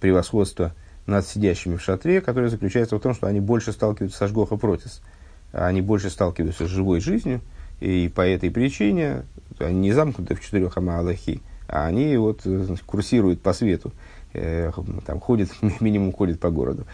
превосходство 0.00 0.74
над 1.06 1.26
сидящими 1.26 1.76
в 1.76 1.82
шатре, 1.82 2.20
которое 2.20 2.48
заключается 2.48 2.96
в 2.96 3.00
том, 3.00 3.14
что 3.14 3.26
они 3.26 3.40
больше 3.40 3.72
сталкиваются 3.72 4.18
с 4.18 4.22
Ашгоха 4.22 4.56
Протис, 4.56 5.00
они 5.52 5.80
больше 5.80 6.10
сталкиваются 6.10 6.66
с 6.66 6.70
живой 6.70 7.00
жизнью, 7.00 7.40
и 7.80 8.12
по 8.14 8.20
этой 8.20 8.50
причине 8.50 9.24
они 9.58 9.80
не 9.80 9.92
замкнуты 9.92 10.34
в 10.34 10.40
четырех 10.40 10.76
Амаалахи, 10.76 11.42
а 11.68 11.86
они 11.86 12.16
вот 12.16 12.42
значит, 12.44 12.84
курсируют 12.84 13.40
по 13.40 13.52
свету, 13.52 13.90
э, 13.90 14.21
там 14.32 15.20
ходят, 15.20 15.50
минимум 15.80 16.12
ходят 16.12 16.40
по 16.40 16.50
городу. 16.50 16.86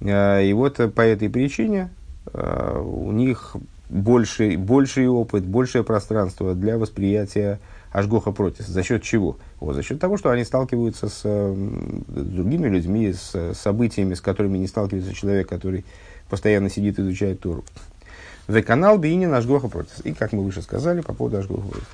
Э, 0.00 0.44
и 0.44 0.52
вот 0.52 0.76
по 0.94 1.00
этой 1.00 1.28
причине 1.30 1.90
э, 2.32 2.80
у 2.80 3.12
них 3.12 3.56
больший, 3.88 4.56
больший 4.56 5.08
опыт, 5.08 5.44
большее 5.44 5.84
пространство 5.84 6.54
для 6.54 6.78
восприятия 6.78 7.60
Ашгоха 7.92 8.32
Протис. 8.32 8.66
За 8.66 8.82
счет 8.82 9.02
чего? 9.02 9.36
Вот, 9.60 9.74
за 9.74 9.82
счет 9.82 10.00
того, 10.00 10.16
что 10.16 10.30
они 10.30 10.44
сталкиваются 10.44 11.08
с, 11.08 11.20
с 11.22 11.54
другими 12.06 12.68
людьми, 12.68 13.12
с 13.12 13.54
событиями, 13.54 14.14
с 14.14 14.20
которыми 14.20 14.58
не 14.58 14.66
сталкивается 14.66 15.12
человек, 15.14 15.48
который 15.48 15.84
постоянно 16.30 16.70
сидит 16.70 16.98
и 16.98 17.02
изучает 17.02 17.40
Туру. 17.40 17.64
В 18.48 18.60
канал 18.62 18.98
Бейнин 18.98 19.32
Ашгоха 19.34 19.68
Протис. 19.68 20.00
И, 20.04 20.12
как 20.12 20.32
мы 20.32 20.42
выше 20.42 20.62
сказали, 20.62 21.02
по 21.02 21.12
поводу 21.12 21.38
Ашгоха 21.38 21.68
Протис. 21.68 21.88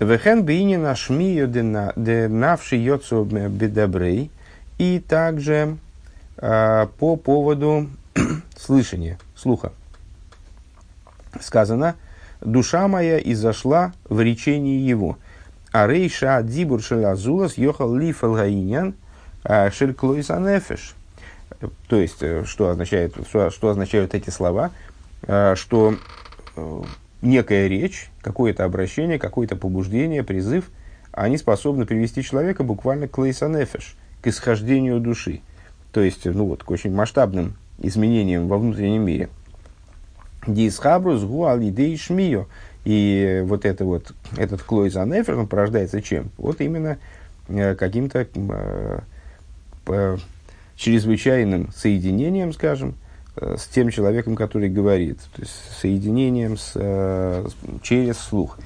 Вехен 0.00 0.44
бейнин 0.44 0.86
ашмию 0.86 1.48
де 1.48 2.28
навши 2.28 2.76
йоцу 2.76 3.24
бедабрей. 3.24 4.30
И 4.78 5.00
также 5.00 5.76
э, 6.38 6.86
по 6.98 7.16
поводу 7.16 7.88
слышания, 8.56 9.18
слуха. 9.36 9.72
Сказано, 11.40 11.94
душа 12.40 12.88
моя 12.88 13.18
изошла 13.18 13.92
в 14.08 14.20
речении 14.20 14.80
его. 14.80 15.18
А 15.72 15.86
рейша 15.86 16.42
дибур 16.42 16.82
шелазулас 16.82 17.56
йохал 17.56 17.94
ли 17.94 18.12
фалгаинян 18.12 18.94
шельклойсанефеш. 19.44 20.94
То 21.88 21.96
есть, 21.96 22.22
что, 22.46 22.70
означает, 22.70 23.14
что, 23.28 23.50
что 23.50 23.70
означают 23.70 24.14
эти 24.14 24.30
слова? 24.30 24.70
Что 25.22 25.94
некая 27.22 27.68
речь, 27.68 28.10
какое-то 28.20 28.64
обращение, 28.64 29.18
какое-то 29.18 29.56
побуждение, 29.56 30.22
призыв, 30.22 30.70
они 31.12 31.38
способны 31.38 31.86
привести 31.86 32.22
человека 32.22 32.64
буквально 32.64 33.08
к 33.08 33.16
лейсанефеш, 33.18 33.96
к 34.20 34.26
исхождению 34.26 35.00
души. 35.00 35.40
То 35.92 36.00
есть, 36.00 36.24
ну 36.24 36.46
вот, 36.46 36.64
к 36.64 36.70
очень 36.70 36.92
масштабным 36.92 37.56
изменениям 37.78 38.48
во 38.48 38.58
внутреннем 38.58 39.04
мире. 39.04 39.28
Дисхабрус 40.46 41.22
гуалидей 41.22 41.96
шмио. 41.96 42.46
И 42.84 43.42
вот, 43.44 43.64
это 43.64 43.84
вот 43.84 44.12
этот 44.36 44.62
клойзанефер, 44.62 45.38
он 45.38 45.46
порождается 45.46 46.02
чем? 46.02 46.30
Вот 46.36 46.60
именно 46.60 46.98
э, 47.48 47.76
каким-то 47.76 48.26
э, 48.26 50.16
чрезвычайным 50.74 51.70
соединением, 51.72 52.52
скажем, 52.52 52.96
с 53.36 53.66
тем 53.66 53.90
человеком, 53.90 54.36
который 54.36 54.68
говорит, 54.68 55.18
то 55.34 55.42
есть 55.42 55.52
соединением 55.80 56.56
с, 56.56 56.72
э, 56.74 57.46
через 57.82 58.18
слух. 58.18 58.58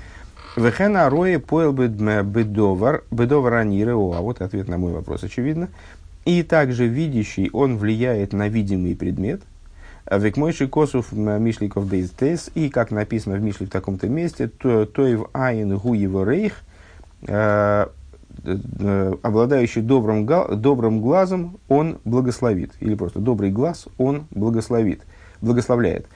Вехена 0.57 1.09
рое 1.11 1.39
поел 1.39 1.73
бедовар, 1.73 3.05
бедовар 3.11 3.55
анирео, 3.55 4.13
а 4.15 4.21
вот 4.21 4.41
ответ 4.41 4.69
на 4.69 4.79
мой 4.79 4.93
вопрос, 4.93 5.23
очевидно. 5.23 5.69
И 6.25 6.43
также 6.43 6.87
видящий, 6.87 7.51
он 7.53 7.77
влияет 7.77 8.33
на 8.33 8.49
видимый 8.49 8.97
предмет. 8.97 9.43
Векмойши 10.11 10.67
косов 10.67 11.13
мишликов 11.13 11.89
дейстес, 11.89 12.51
и 12.55 12.69
как 12.69 12.91
написано 12.91 13.37
в 13.37 13.43
Мишле 13.43 13.67
в 13.67 13.71
таком-то 13.71 14.09
месте, 14.09 14.49
то, 14.49 14.87
то 14.87 15.07
и 15.07 15.17
в 15.17 15.29
айн 15.33 15.77
гу 15.77 15.95
его 15.95 16.25
рейх, 16.25 16.63
э, 17.23 17.27
Э, 17.29 17.87
обладающий 19.23 19.83
добрым, 19.83 20.27
добрым 20.27 21.01
глазом, 21.01 21.59
он 21.69 21.99
благословит. 22.05 22.73
Или 22.81 22.95
просто 22.95 23.21
добрый 23.21 23.51
глаз, 23.51 23.87
он 23.99 24.27
благословит, 24.31 25.03
благословляет. 25.41 26.07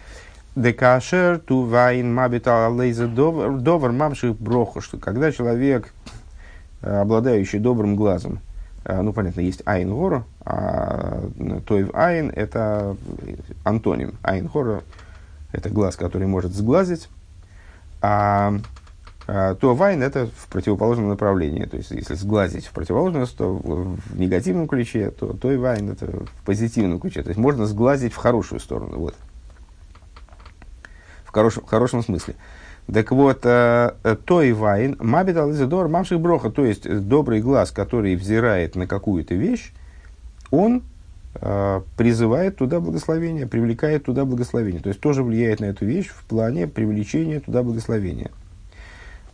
Декашер 0.56 1.38
ту 1.38 1.62
вайн 1.62 2.12
мабита 2.12 2.68
лейза 2.68 3.06
довар 3.06 3.92
мамших 3.92 4.36
броху, 4.36 4.80
что 4.80 4.98
когда 4.98 5.30
человек, 5.30 5.94
э, 6.82 7.00
обладающий 7.00 7.60
добрым 7.60 7.94
глазом, 7.94 8.40
э, 8.84 9.00
ну, 9.00 9.12
понятно, 9.12 9.42
есть 9.42 9.62
айн 9.64 9.90
гора, 9.90 10.24
а 10.44 11.22
тойв 11.66 11.90
айн– 11.94 12.30
это 12.34 12.96
антоним. 13.62 14.14
Айн 14.22 14.48
гора– 14.48 14.80
это 15.52 15.70
глаз, 15.70 15.94
который 15.94 16.26
может 16.26 16.52
сглазить, 16.52 17.08
а, 18.02 18.54
то 19.60 19.74
вайн 19.74 20.02
это 20.02 20.26
в 20.26 20.48
противоположном 20.48 21.08
направлении. 21.08 21.64
То 21.64 21.76
есть, 21.76 21.90
если 21.90 22.14
сглазить 22.14 22.66
в 22.66 22.72
противоположность, 22.72 23.36
то 23.36 23.52
в 23.54 24.18
негативном 24.18 24.66
ключе, 24.66 25.10
то 25.10 25.34
то 25.34 25.52
и 25.52 25.56
вайн 25.56 25.90
это 25.90 26.06
в 26.06 26.44
позитивном 26.44 26.98
ключе. 26.98 27.22
То 27.22 27.28
есть, 27.28 27.38
можно 27.38 27.66
сглазить 27.66 28.12
в 28.12 28.16
хорошую 28.16 28.60
сторону. 28.60 28.98
Вот. 28.98 29.14
В, 31.24 31.32
хорошем, 31.32 31.62
в 31.62 31.66
хорошем 31.66 32.02
смысле. 32.02 32.34
Так 32.92 33.12
вот, 33.12 33.40
э, 33.44 33.92
э, 34.02 34.16
то 34.24 34.42
и 34.42 34.52
вайн, 34.52 34.96
мабит 34.98 35.36
ализадор 35.36 35.86
мамших 35.88 36.20
броха, 36.20 36.50
то 36.50 36.64
есть 36.64 36.88
добрый 37.06 37.40
глаз, 37.40 37.70
который 37.70 38.16
взирает 38.16 38.74
на 38.74 38.88
какую-то 38.88 39.34
вещь, 39.34 39.72
он 40.50 40.82
э, 41.34 41.80
призывает 41.96 42.56
туда 42.56 42.80
благословение, 42.80 43.46
привлекает 43.46 44.04
туда 44.04 44.24
благословение. 44.24 44.82
То 44.82 44.88
есть 44.88 45.00
тоже 45.00 45.22
влияет 45.22 45.60
на 45.60 45.66
эту 45.66 45.84
вещь 45.84 46.08
в 46.08 46.24
плане 46.24 46.66
привлечения 46.66 47.38
туда 47.38 47.62
благословения. 47.62 48.30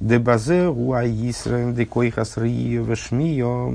Дебазе 0.01 0.69
уаисрен 0.69 1.75
декойхас 1.75 2.37
вешмио, 2.37 3.73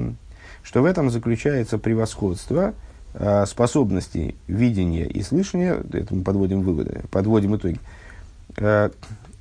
что 0.63 0.81
в 0.81 0.85
этом 0.85 1.09
заключается 1.09 1.79
превосходство 1.79 2.73
э, 3.13 3.45
способностей 3.47 4.35
видения 4.47 5.07
и 5.07 5.23
слышания, 5.23 5.81
это 5.91 6.13
мы 6.13 6.23
подводим 6.23 6.61
выводы, 6.61 7.01
подводим 7.09 7.55
итоги, 7.55 7.79
э, 8.57 8.91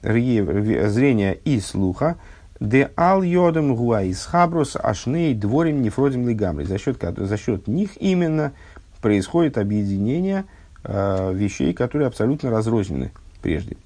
зрения 0.03 1.33
и 1.45 1.61
слуха, 1.61 2.17
де 2.61 2.91
ал 2.97 3.23
йодом 3.23 3.75
гуаис 3.75 4.25
хабрус 4.25 4.77
ашней 4.77 5.35
дворим 5.35 5.83
нефродим 5.83 6.27
лигамри. 6.27 6.65
За 6.65 6.79
счет, 6.79 6.97
за 7.17 7.37
счет 7.37 7.69
них 7.69 7.91
именно 8.01 8.53
происходит 9.03 9.59
объединение 9.59 10.47
э, 10.85 11.33
вещей, 11.35 11.75
которые 11.75 12.09
абсолютно 12.09 12.51
разрознены 12.51 13.13
прежде. 13.43 13.77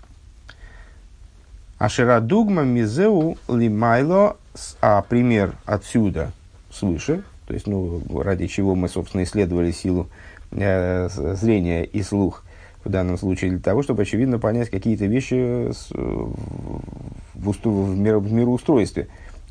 Ашерадугма 1.84 2.62
мизеу 2.62 3.36
лимайло, 3.46 4.38
а 4.80 5.02
пример 5.02 5.52
отсюда 5.66 6.32
свыше, 6.72 7.24
то 7.46 7.52
есть, 7.52 7.66
ну, 7.66 8.00
ради 8.22 8.46
чего 8.46 8.74
мы, 8.74 8.88
собственно, 8.88 9.22
исследовали 9.22 9.70
силу 9.70 10.08
э, 10.50 11.10
зрения 11.10 11.84
и 11.84 12.02
слух 12.02 12.42
в 12.84 12.88
данном 12.88 13.18
случае, 13.18 13.50
для 13.50 13.60
того, 13.60 13.82
чтобы, 13.82 14.00
очевидно, 14.00 14.38
понять 14.38 14.70
какие-то 14.70 15.04
вещи 15.04 15.72
с, 15.72 15.90
в, 15.90 17.48
усту, 17.48 17.70
в, 17.70 17.98
миро, 17.98 18.18
в 18.18 18.32
мироустройстве 18.32 19.08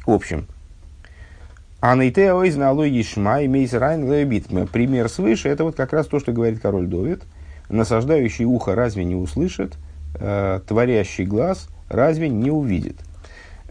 общем. 0.07 0.47
А 1.81 1.95
нейтео 1.95 2.45
из 2.45 2.55
налой 2.55 2.89
ешма 2.89 3.45
имейс 3.45 3.73
райн 3.73 4.07
Пример 4.69 5.07
свыше, 5.07 5.49
это 5.49 5.65
вот 5.65 5.75
как 5.75 5.93
раз 5.93 6.07
то, 6.07 6.19
что 6.19 6.31
говорит 6.31 6.61
король 6.61 6.87
Довид. 6.87 7.21
Насаждающий 7.69 8.45
ухо 8.45 8.73
разве 8.73 9.03
не 9.03 9.13
услышит, 9.13 9.77
э, 10.15 10.61
творящий 10.67 11.25
глаз 11.25 11.69
разве 11.93 12.29
не 12.29 12.51
увидит? 12.51 12.97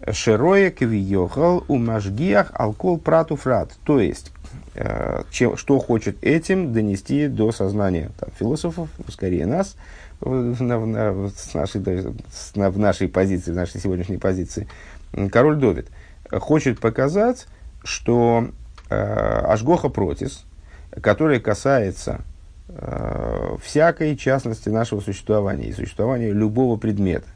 Квиехал 0.04 1.64
у 1.68 1.78
машгиях 1.78 2.50
алкол 2.54 2.98
прату 2.98 3.36
фрат. 3.36 3.72
То 3.84 4.00
есть, 4.00 4.32
э, 4.74 5.22
чем, 5.30 5.56
что 5.56 5.78
хочет 5.78 6.16
этим 6.22 6.72
донести 6.72 7.28
до 7.28 7.52
сознания 7.52 8.10
там, 8.18 8.30
философов, 8.38 8.88
скорее 9.08 9.46
нас, 9.46 9.76
в, 10.20 10.62
на, 10.62 11.28
с 11.28 11.54
нашей, 11.54 11.80
на, 12.54 12.70
в 12.70 12.78
нашей 12.78 13.08
позиции, 13.08 13.52
в 13.52 13.56
нашей 13.56 13.80
сегодняшней 13.80 14.18
позиции, 14.18 14.66
король 15.30 15.56
Довид 15.56 15.88
хочет 16.30 16.80
показать, 16.80 17.46
что 17.84 18.48
э, 18.90 18.94
Ашгоха 18.94 19.88
Протис 19.88 20.44
которая 21.00 21.40
касается 21.40 22.20
э, 22.68 23.56
всякой 23.62 24.16
частности 24.16 24.68
нашего 24.68 25.00
существования 25.00 25.68
и 25.68 25.72
существования 25.72 26.32
любого 26.32 26.76
предмета, 26.76 27.26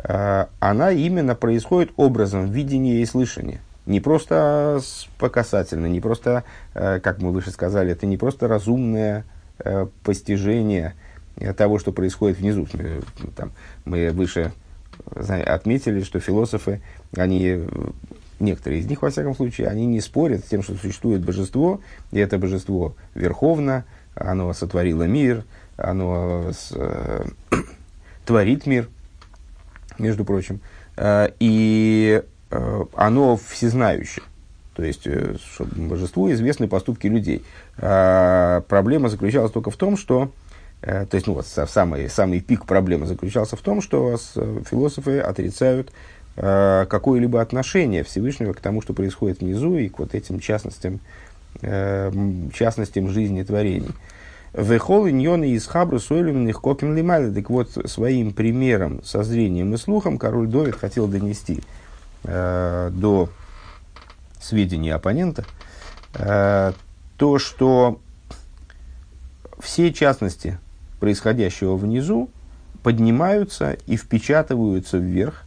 она 0.00 0.92
именно 0.92 1.34
происходит 1.34 1.90
образом 1.96 2.50
видения 2.50 3.02
и 3.02 3.06
слышания. 3.06 3.60
Не 3.86 4.00
просто 4.00 4.80
по 5.18 5.28
касательно, 5.28 5.86
не 5.86 6.00
просто, 6.00 6.44
э, 6.74 7.00
как 7.00 7.20
мы 7.20 7.32
выше 7.32 7.50
сказали, 7.50 7.92
это 7.92 8.04
не 8.06 8.18
просто 8.18 8.46
разумное 8.46 9.24
э, 9.58 9.86
постижение 10.04 10.94
того, 11.56 11.78
что 11.78 11.92
происходит 11.92 12.38
внизу. 12.38 12.68
Мы, 12.74 13.00
там, 13.34 13.52
мы 13.84 14.10
выше 14.10 14.52
отметили, 15.14 16.02
что 16.02 16.20
философы, 16.20 16.82
они 17.16 17.64
некоторые 18.40 18.80
из 18.80 18.86
них, 18.86 19.02
во 19.02 19.10
всяком 19.10 19.34
случае, 19.34 19.68
они 19.68 19.86
не 19.86 20.00
спорят 20.00 20.44
с 20.44 20.48
тем, 20.48 20.62
что 20.62 20.74
существует 20.74 21.24
божество, 21.24 21.80
и 22.12 22.18
это 22.18 22.38
божество 22.38 22.94
верховно, 23.14 23.84
оно 24.14 24.52
сотворило 24.52 25.04
мир, 25.04 25.44
оно 25.76 26.50
с, 26.52 26.72
э, 26.72 27.24
творит 28.26 28.66
мир, 28.66 28.88
между 29.98 30.24
прочим, 30.24 30.60
э, 30.96 31.30
и 31.40 32.22
э, 32.50 32.84
оно 32.94 33.36
всезнающее. 33.36 34.24
То 34.74 34.84
есть, 34.84 35.06
э, 35.06 35.36
божеству 35.76 36.30
известны 36.32 36.68
поступки 36.68 37.06
людей. 37.06 37.44
Проблема 37.76 39.08
заключалась 39.08 39.52
только 39.52 39.70
в 39.70 39.76
том, 39.76 39.96
что 39.96 40.30
то 40.80 41.08
есть, 41.12 41.26
ну, 41.26 41.34
вот, 41.34 41.44
самый, 41.46 42.08
самый 42.08 42.40
пик 42.40 42.64
проблемы 42.64 43.06
заключался 43.06 43.56
в 43.56 43.60
том, 43.60 43.82
что 43.82 44.16
философы 44.16 45.18
отрицают 45.18 45.90
какое-либо 46.36 47.40
отношение 47.40 48.04
Всевышнего 48.04 48.52
к 48.52 48.60
тому, 48.60 48.80
что 48.80 48.94
происходит 48.94 49.40
внизу, 49.40 49.76
и 49.76 49.88
к 49.88 49.98
вот 49.98 50.14
этим 50.14 50.38
частностям, 50.38 51.00
частностям 51.60 53.08
жизни 53.08 53.42
творений. 53.42 53.90
Вехол 54.58 55.08
иньоны 55.08 55.50
из 55.50 55.66
хабру 55.66 56.00
сойлюмных 56.00 56.60
копим 56.60 56.96
лимали. 56.96 57.32
Так 57.32 57.48
вот, 57.48 57.70
своим 57.84 58.32
примером 58.32 59.04
со 59.04 59.22
зрением 59.22 59.72
и 59.74 59.76
слухом 59.76 60.18
король 60.18 60.48
Довид 60.48 60.74
хотел 60.74 61.06
донести 61.06 61.62
э, 62.24 62.90
до 62.92 63.28
сведения 64.40 64.94
оппонента 64.94 65.44
э, 66.14 66.72
то, 67.16 67.38
что 67.38 68.00
все 69.60 69.92
частности 69.92 70.58
происходящего 70.98 71.76
внизу 71.76 72.28
поднимаются 72.82 73.76
и 73.86 73.96
впечатываются 73.96 74.98
вверх 74.98 75.44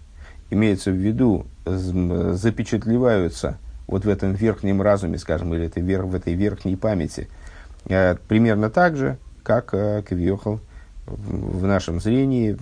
имеется 0.52 0.92
в 0.92 0.96
виду, 0.96 1.48
запечатлеваются 1.66 3.58
вот 3.88 4.06
в 4.06 4.10
этом 4.10 4.34
верхнем 4.34 4.82
разуме, 4.82 5.18
скажем, 5.18 5.54
или 5.54 5.66
это 5.66 5.82
в 5.82 6.16
этой 6.16 6.34
верхней 6.34 6.76
памяти, 6.76 7.28
примерно 7.86 8.70
так 8.70 8.96
же, 8.96 9.18
как 9.44 9.74
э, 9.74 10.04
Кавиохал 10.08 10.60
в 11.08 11.66
нашем 11.66 12.00
зрении, 12.00 12.56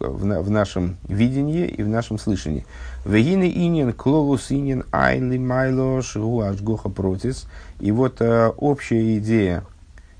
в, 0.00 0.50
нашем 0.50 0.96
видении 1.06 1.66
и 1.66 1.82
в 1.82 1.88
нашем 1.88 2.18
слышании. 2.18 2.66
Вегины 3.04 3.48
инин 3.48 3.92
клолус 3.92 4.50
инин 4.50 4.84
айли 4.90 5.38
майло 5.38 6.02
шгуаш 6.02 6.60
гоха 6.60 6.88
протис. 6.88 7.46
И 7.78 7.92
вот 7.92 8.20
э, 8.20 8.48
общая 8.48 9.18
идея 9.18 9.64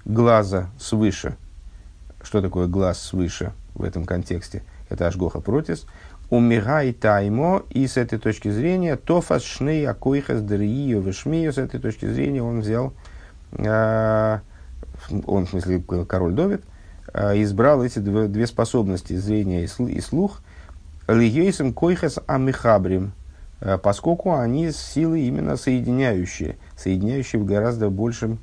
глаза 0.05 0.71
свыше. 0.79 1.37
Что 2.23 2.41
такое 2.41 2.67
глаз 2.67 3.01
свыше 3.01 3.53
в 3.75 3.83
этом 3.83 4.05
контексте? 4.05 4.63
Это 4.89 5.07
ашгоха 5.07 5.41
протис– 5.41 5.87
Умигай 6.31 6.93
таймо, 6.93 7.63
и 7.71 7.87
с 7.87 7.97
этой 7.97 8.19
точки 8.19 8.51
зрения, 8.51 8.97
тофас 8.97 9.45
шней 9.45 9.87
акойхас 9.87 10.41
дрио 10.41 11.01
вишмию, 11.01 11.53
с 11.53 11.59
этой 11.59 11.79
точки 11.79 12.07
зрения 12.07 12.43
он 12.43 12.61
взял, 12.61 12.89
э, 12.89 13.14
он, 13.59 15.47
в 15.47 15.51
смысле, 15.51 15.83
король 16.09 16.33
Довид, 16.33 16.63
э, 17.13 17.43
избрал 17.43 17.85
эти 17.85 17.99
две, 17.99 18.47
способности, 18.47 19.15
зрения 19.15 19.65
и, 19.65 20.01
слух, 20.01 20.41
льейсом 21.09 21.73
койхас 21.73 22.19
амихабрим, 22.27 23.13
э, 23.61 23.79
поскольку 23.79 24.35
они 24.35 24.71
силы 24.73 25.21
именно 25.21 25.57
соединяющие, 25.57 26.57
соединяющие 26.77 27.41
в 27.41 27.45
гораздо 27.45 27.91
большем, 27.91 28.39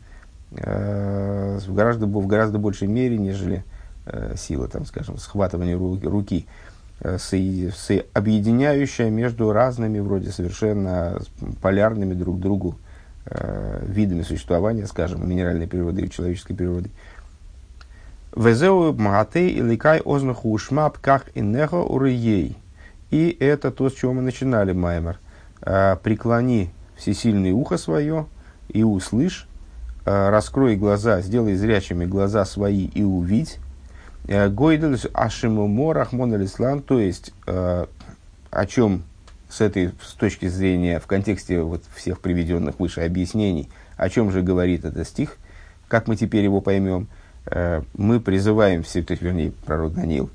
э, 0.52 1.60
в, 1.66 1.74
гораздо, 1.74 2.06
в 2.06 2.28
гораздо 2.28 2.60
большей 2.60 2.88
мере, 2.88 3.18
нежели 3.18 3.64
э, 4.06 4.36
сила, 4.38 4.68
там, 4.68 4.86
скажем, 4.86 5.18
схватывания 5.18 5.78
руки. 5.78 6.46
Э, 7.04 7.18
объединяющая 8.14 9.10
между 9.10 9.52
разными, 9.52 10.00
вроде 10.00 10.32
совершенно 10.32 11.20
полярными 11.62 12.14
друг 12.14 12.40
другу 12.40 12.76
э, 13.26 13.84
видами 13.88 14.24
существования, 14.24 14.88
скажем, 14.88 15.28
минеральной 15.28 15.68
природы 15.68 16.04
и 16.04 16.10
человеческой 16.10 16.56
природы. 16.56 16.90
И 23.10 23.38
это 23.40 23.72
то, 23.72 23.90
с 23.90 23.94
чего 23.94 24.14
мы 24.14 24.22
начинали, 24.22 24.72
Маймер. 24.72 25.20
Э, 25.62 25.98
преклони 26.02 26.72
всесильное 26.96 27.52
ухо 27.54 27.78
свое 27.78 28.26
и 28.70 28.84
услышь, 28.84 29.48
э, 30.06 30.30
раскрой 30.30 30.78
глаза, 30.78 31.22
сделай 31.22 31.56
зрячими 31.56 32.06
глаза 32.06 32.46
свои 32.46 32.86
и 32.86 33.04
увидь, 33.04 33.60
Э, 34.28 34.50
Гойдельс 34.50 35.08
Ашиму 35.14 35.68
Морах 35.68 36.12
Монолислан, 36.12 36.82
то 36.82 37.00
есть 37.00 37.34
о 37.46 38.66
чем 38.66 39.04
с 39.52 39.62
этой 39.62 39.92
с 40.02 40.14
точки 40.14 40.48
зрения, 40.48 41.00
в 41.00 41.08
контексте 41.08 41.62
вот 41.62 41.84
всех 41.96 42.20
приведенных 42.22 42.80
выше 42.80 43.02
объяснений, 43.02 43.70
о 43.98 44.10
чем 44.10 44.32
же 44.32 44.42
говорит 44.42 44.86
этот 44.86 45.08
стих, 45.08 45.38
как 45.88 46.08
мы 46.08 46.16
теперь 46.16 46.44
его 46.44 46.62
поймем, 46.62 47.08
э, 47.46 47.82
мы 47.94 48.20
призываем, 48.20 48.84
то 48.84 48.98
есть, 48.98 49.22
вернее, 49.22 49.52
пророк 49.66 49.94
Даниил, 49.94 50.30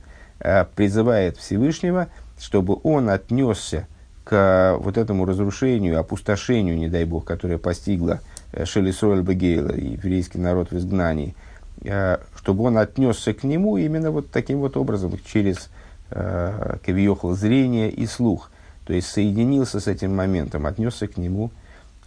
призывает 0.75 1.39
Всевышнего, 1.39 2.09
чтобы 2.39 2.79
он 2.83 3.09
отнесся 3.09 3.89
к 4.25 4.77
вот 4.79 4.99
этому 4.99 5.25
разрушению, 5.25 5.99
опустошению, 5.99 6.77
не 6.77 6.91
дай 6.91 7.05
бог, 7.05 7.25
которое 7.25 7.57
постигло 7.57 8.21
Шелисуэль 8.65 9.23
Багейла, 9.23 9.73
еврейский 9.73 10.39
народ 10.39 10.71
в 10.71 10.77
изгнании– 10.77 11.35
Э, 11.85 12.19
чтобы 12.37 12.65
он 12.65 12.79
отнесся 12.79 13.35
к 13.35 13.45
нему 13.45 13.77
именно 13.77 14.11
вот 14.11 14.31
таким 14.31 14.61
вот 14.61 14.77
образом, 14.77 15.13
через 15.27 15.69
э, 16.11 16.77
кавиохал 16.85 17.35
зрение 17.35 17.91
и 17.91 18.07
слух. 18.07 18.51
То 18.87 18.93
есть 18.93 19.09
соединился 19.09 19.81
с 19.81 19.89
этим 19.89 20.15
моментом, 20.15 20.65
отнесся 20.65 21.09
к 21.09 21.17
нему 21.17 21.51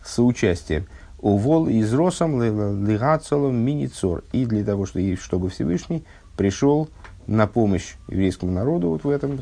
соучастием. 0.03 0.85
Увол 1.19 1.67
из 1.67 1.93
росом 1.93 2.41
лигацолом 2.41 3.57
миницор. 3.57 4.23
И 4.31 4.45
для 4.45 4.63
того, 4.63 4.85
чтобы 4.85 5.49
Всевышний 5.49 6.05
пришел 6.37 6.87
на 7.27 7.45
помощь 7.45 7.95
еврейскому 8.07 8.53
народу 8.53 8.87
вот 8.87 9.03
в 9.03 9.09
этом, 9.09 9.39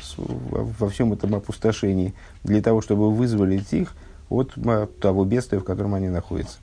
во 0.49 0.89
всем 0.89 1.13
этом 1.13 1.35
опустошении, 1.35 2.15
для 2.43 2.61
того, 2.61 2.81
чтобы 2.81 3.11
вызволить 3.13 3.71
их 3.71 3.93
от 4.29 4.53
того 4.99 5.23
бедствия, 5.23 5.59
в 5.59 5.63
котором 5.63 5.93
они 5.93 6.09
находятся. 6.09 6.57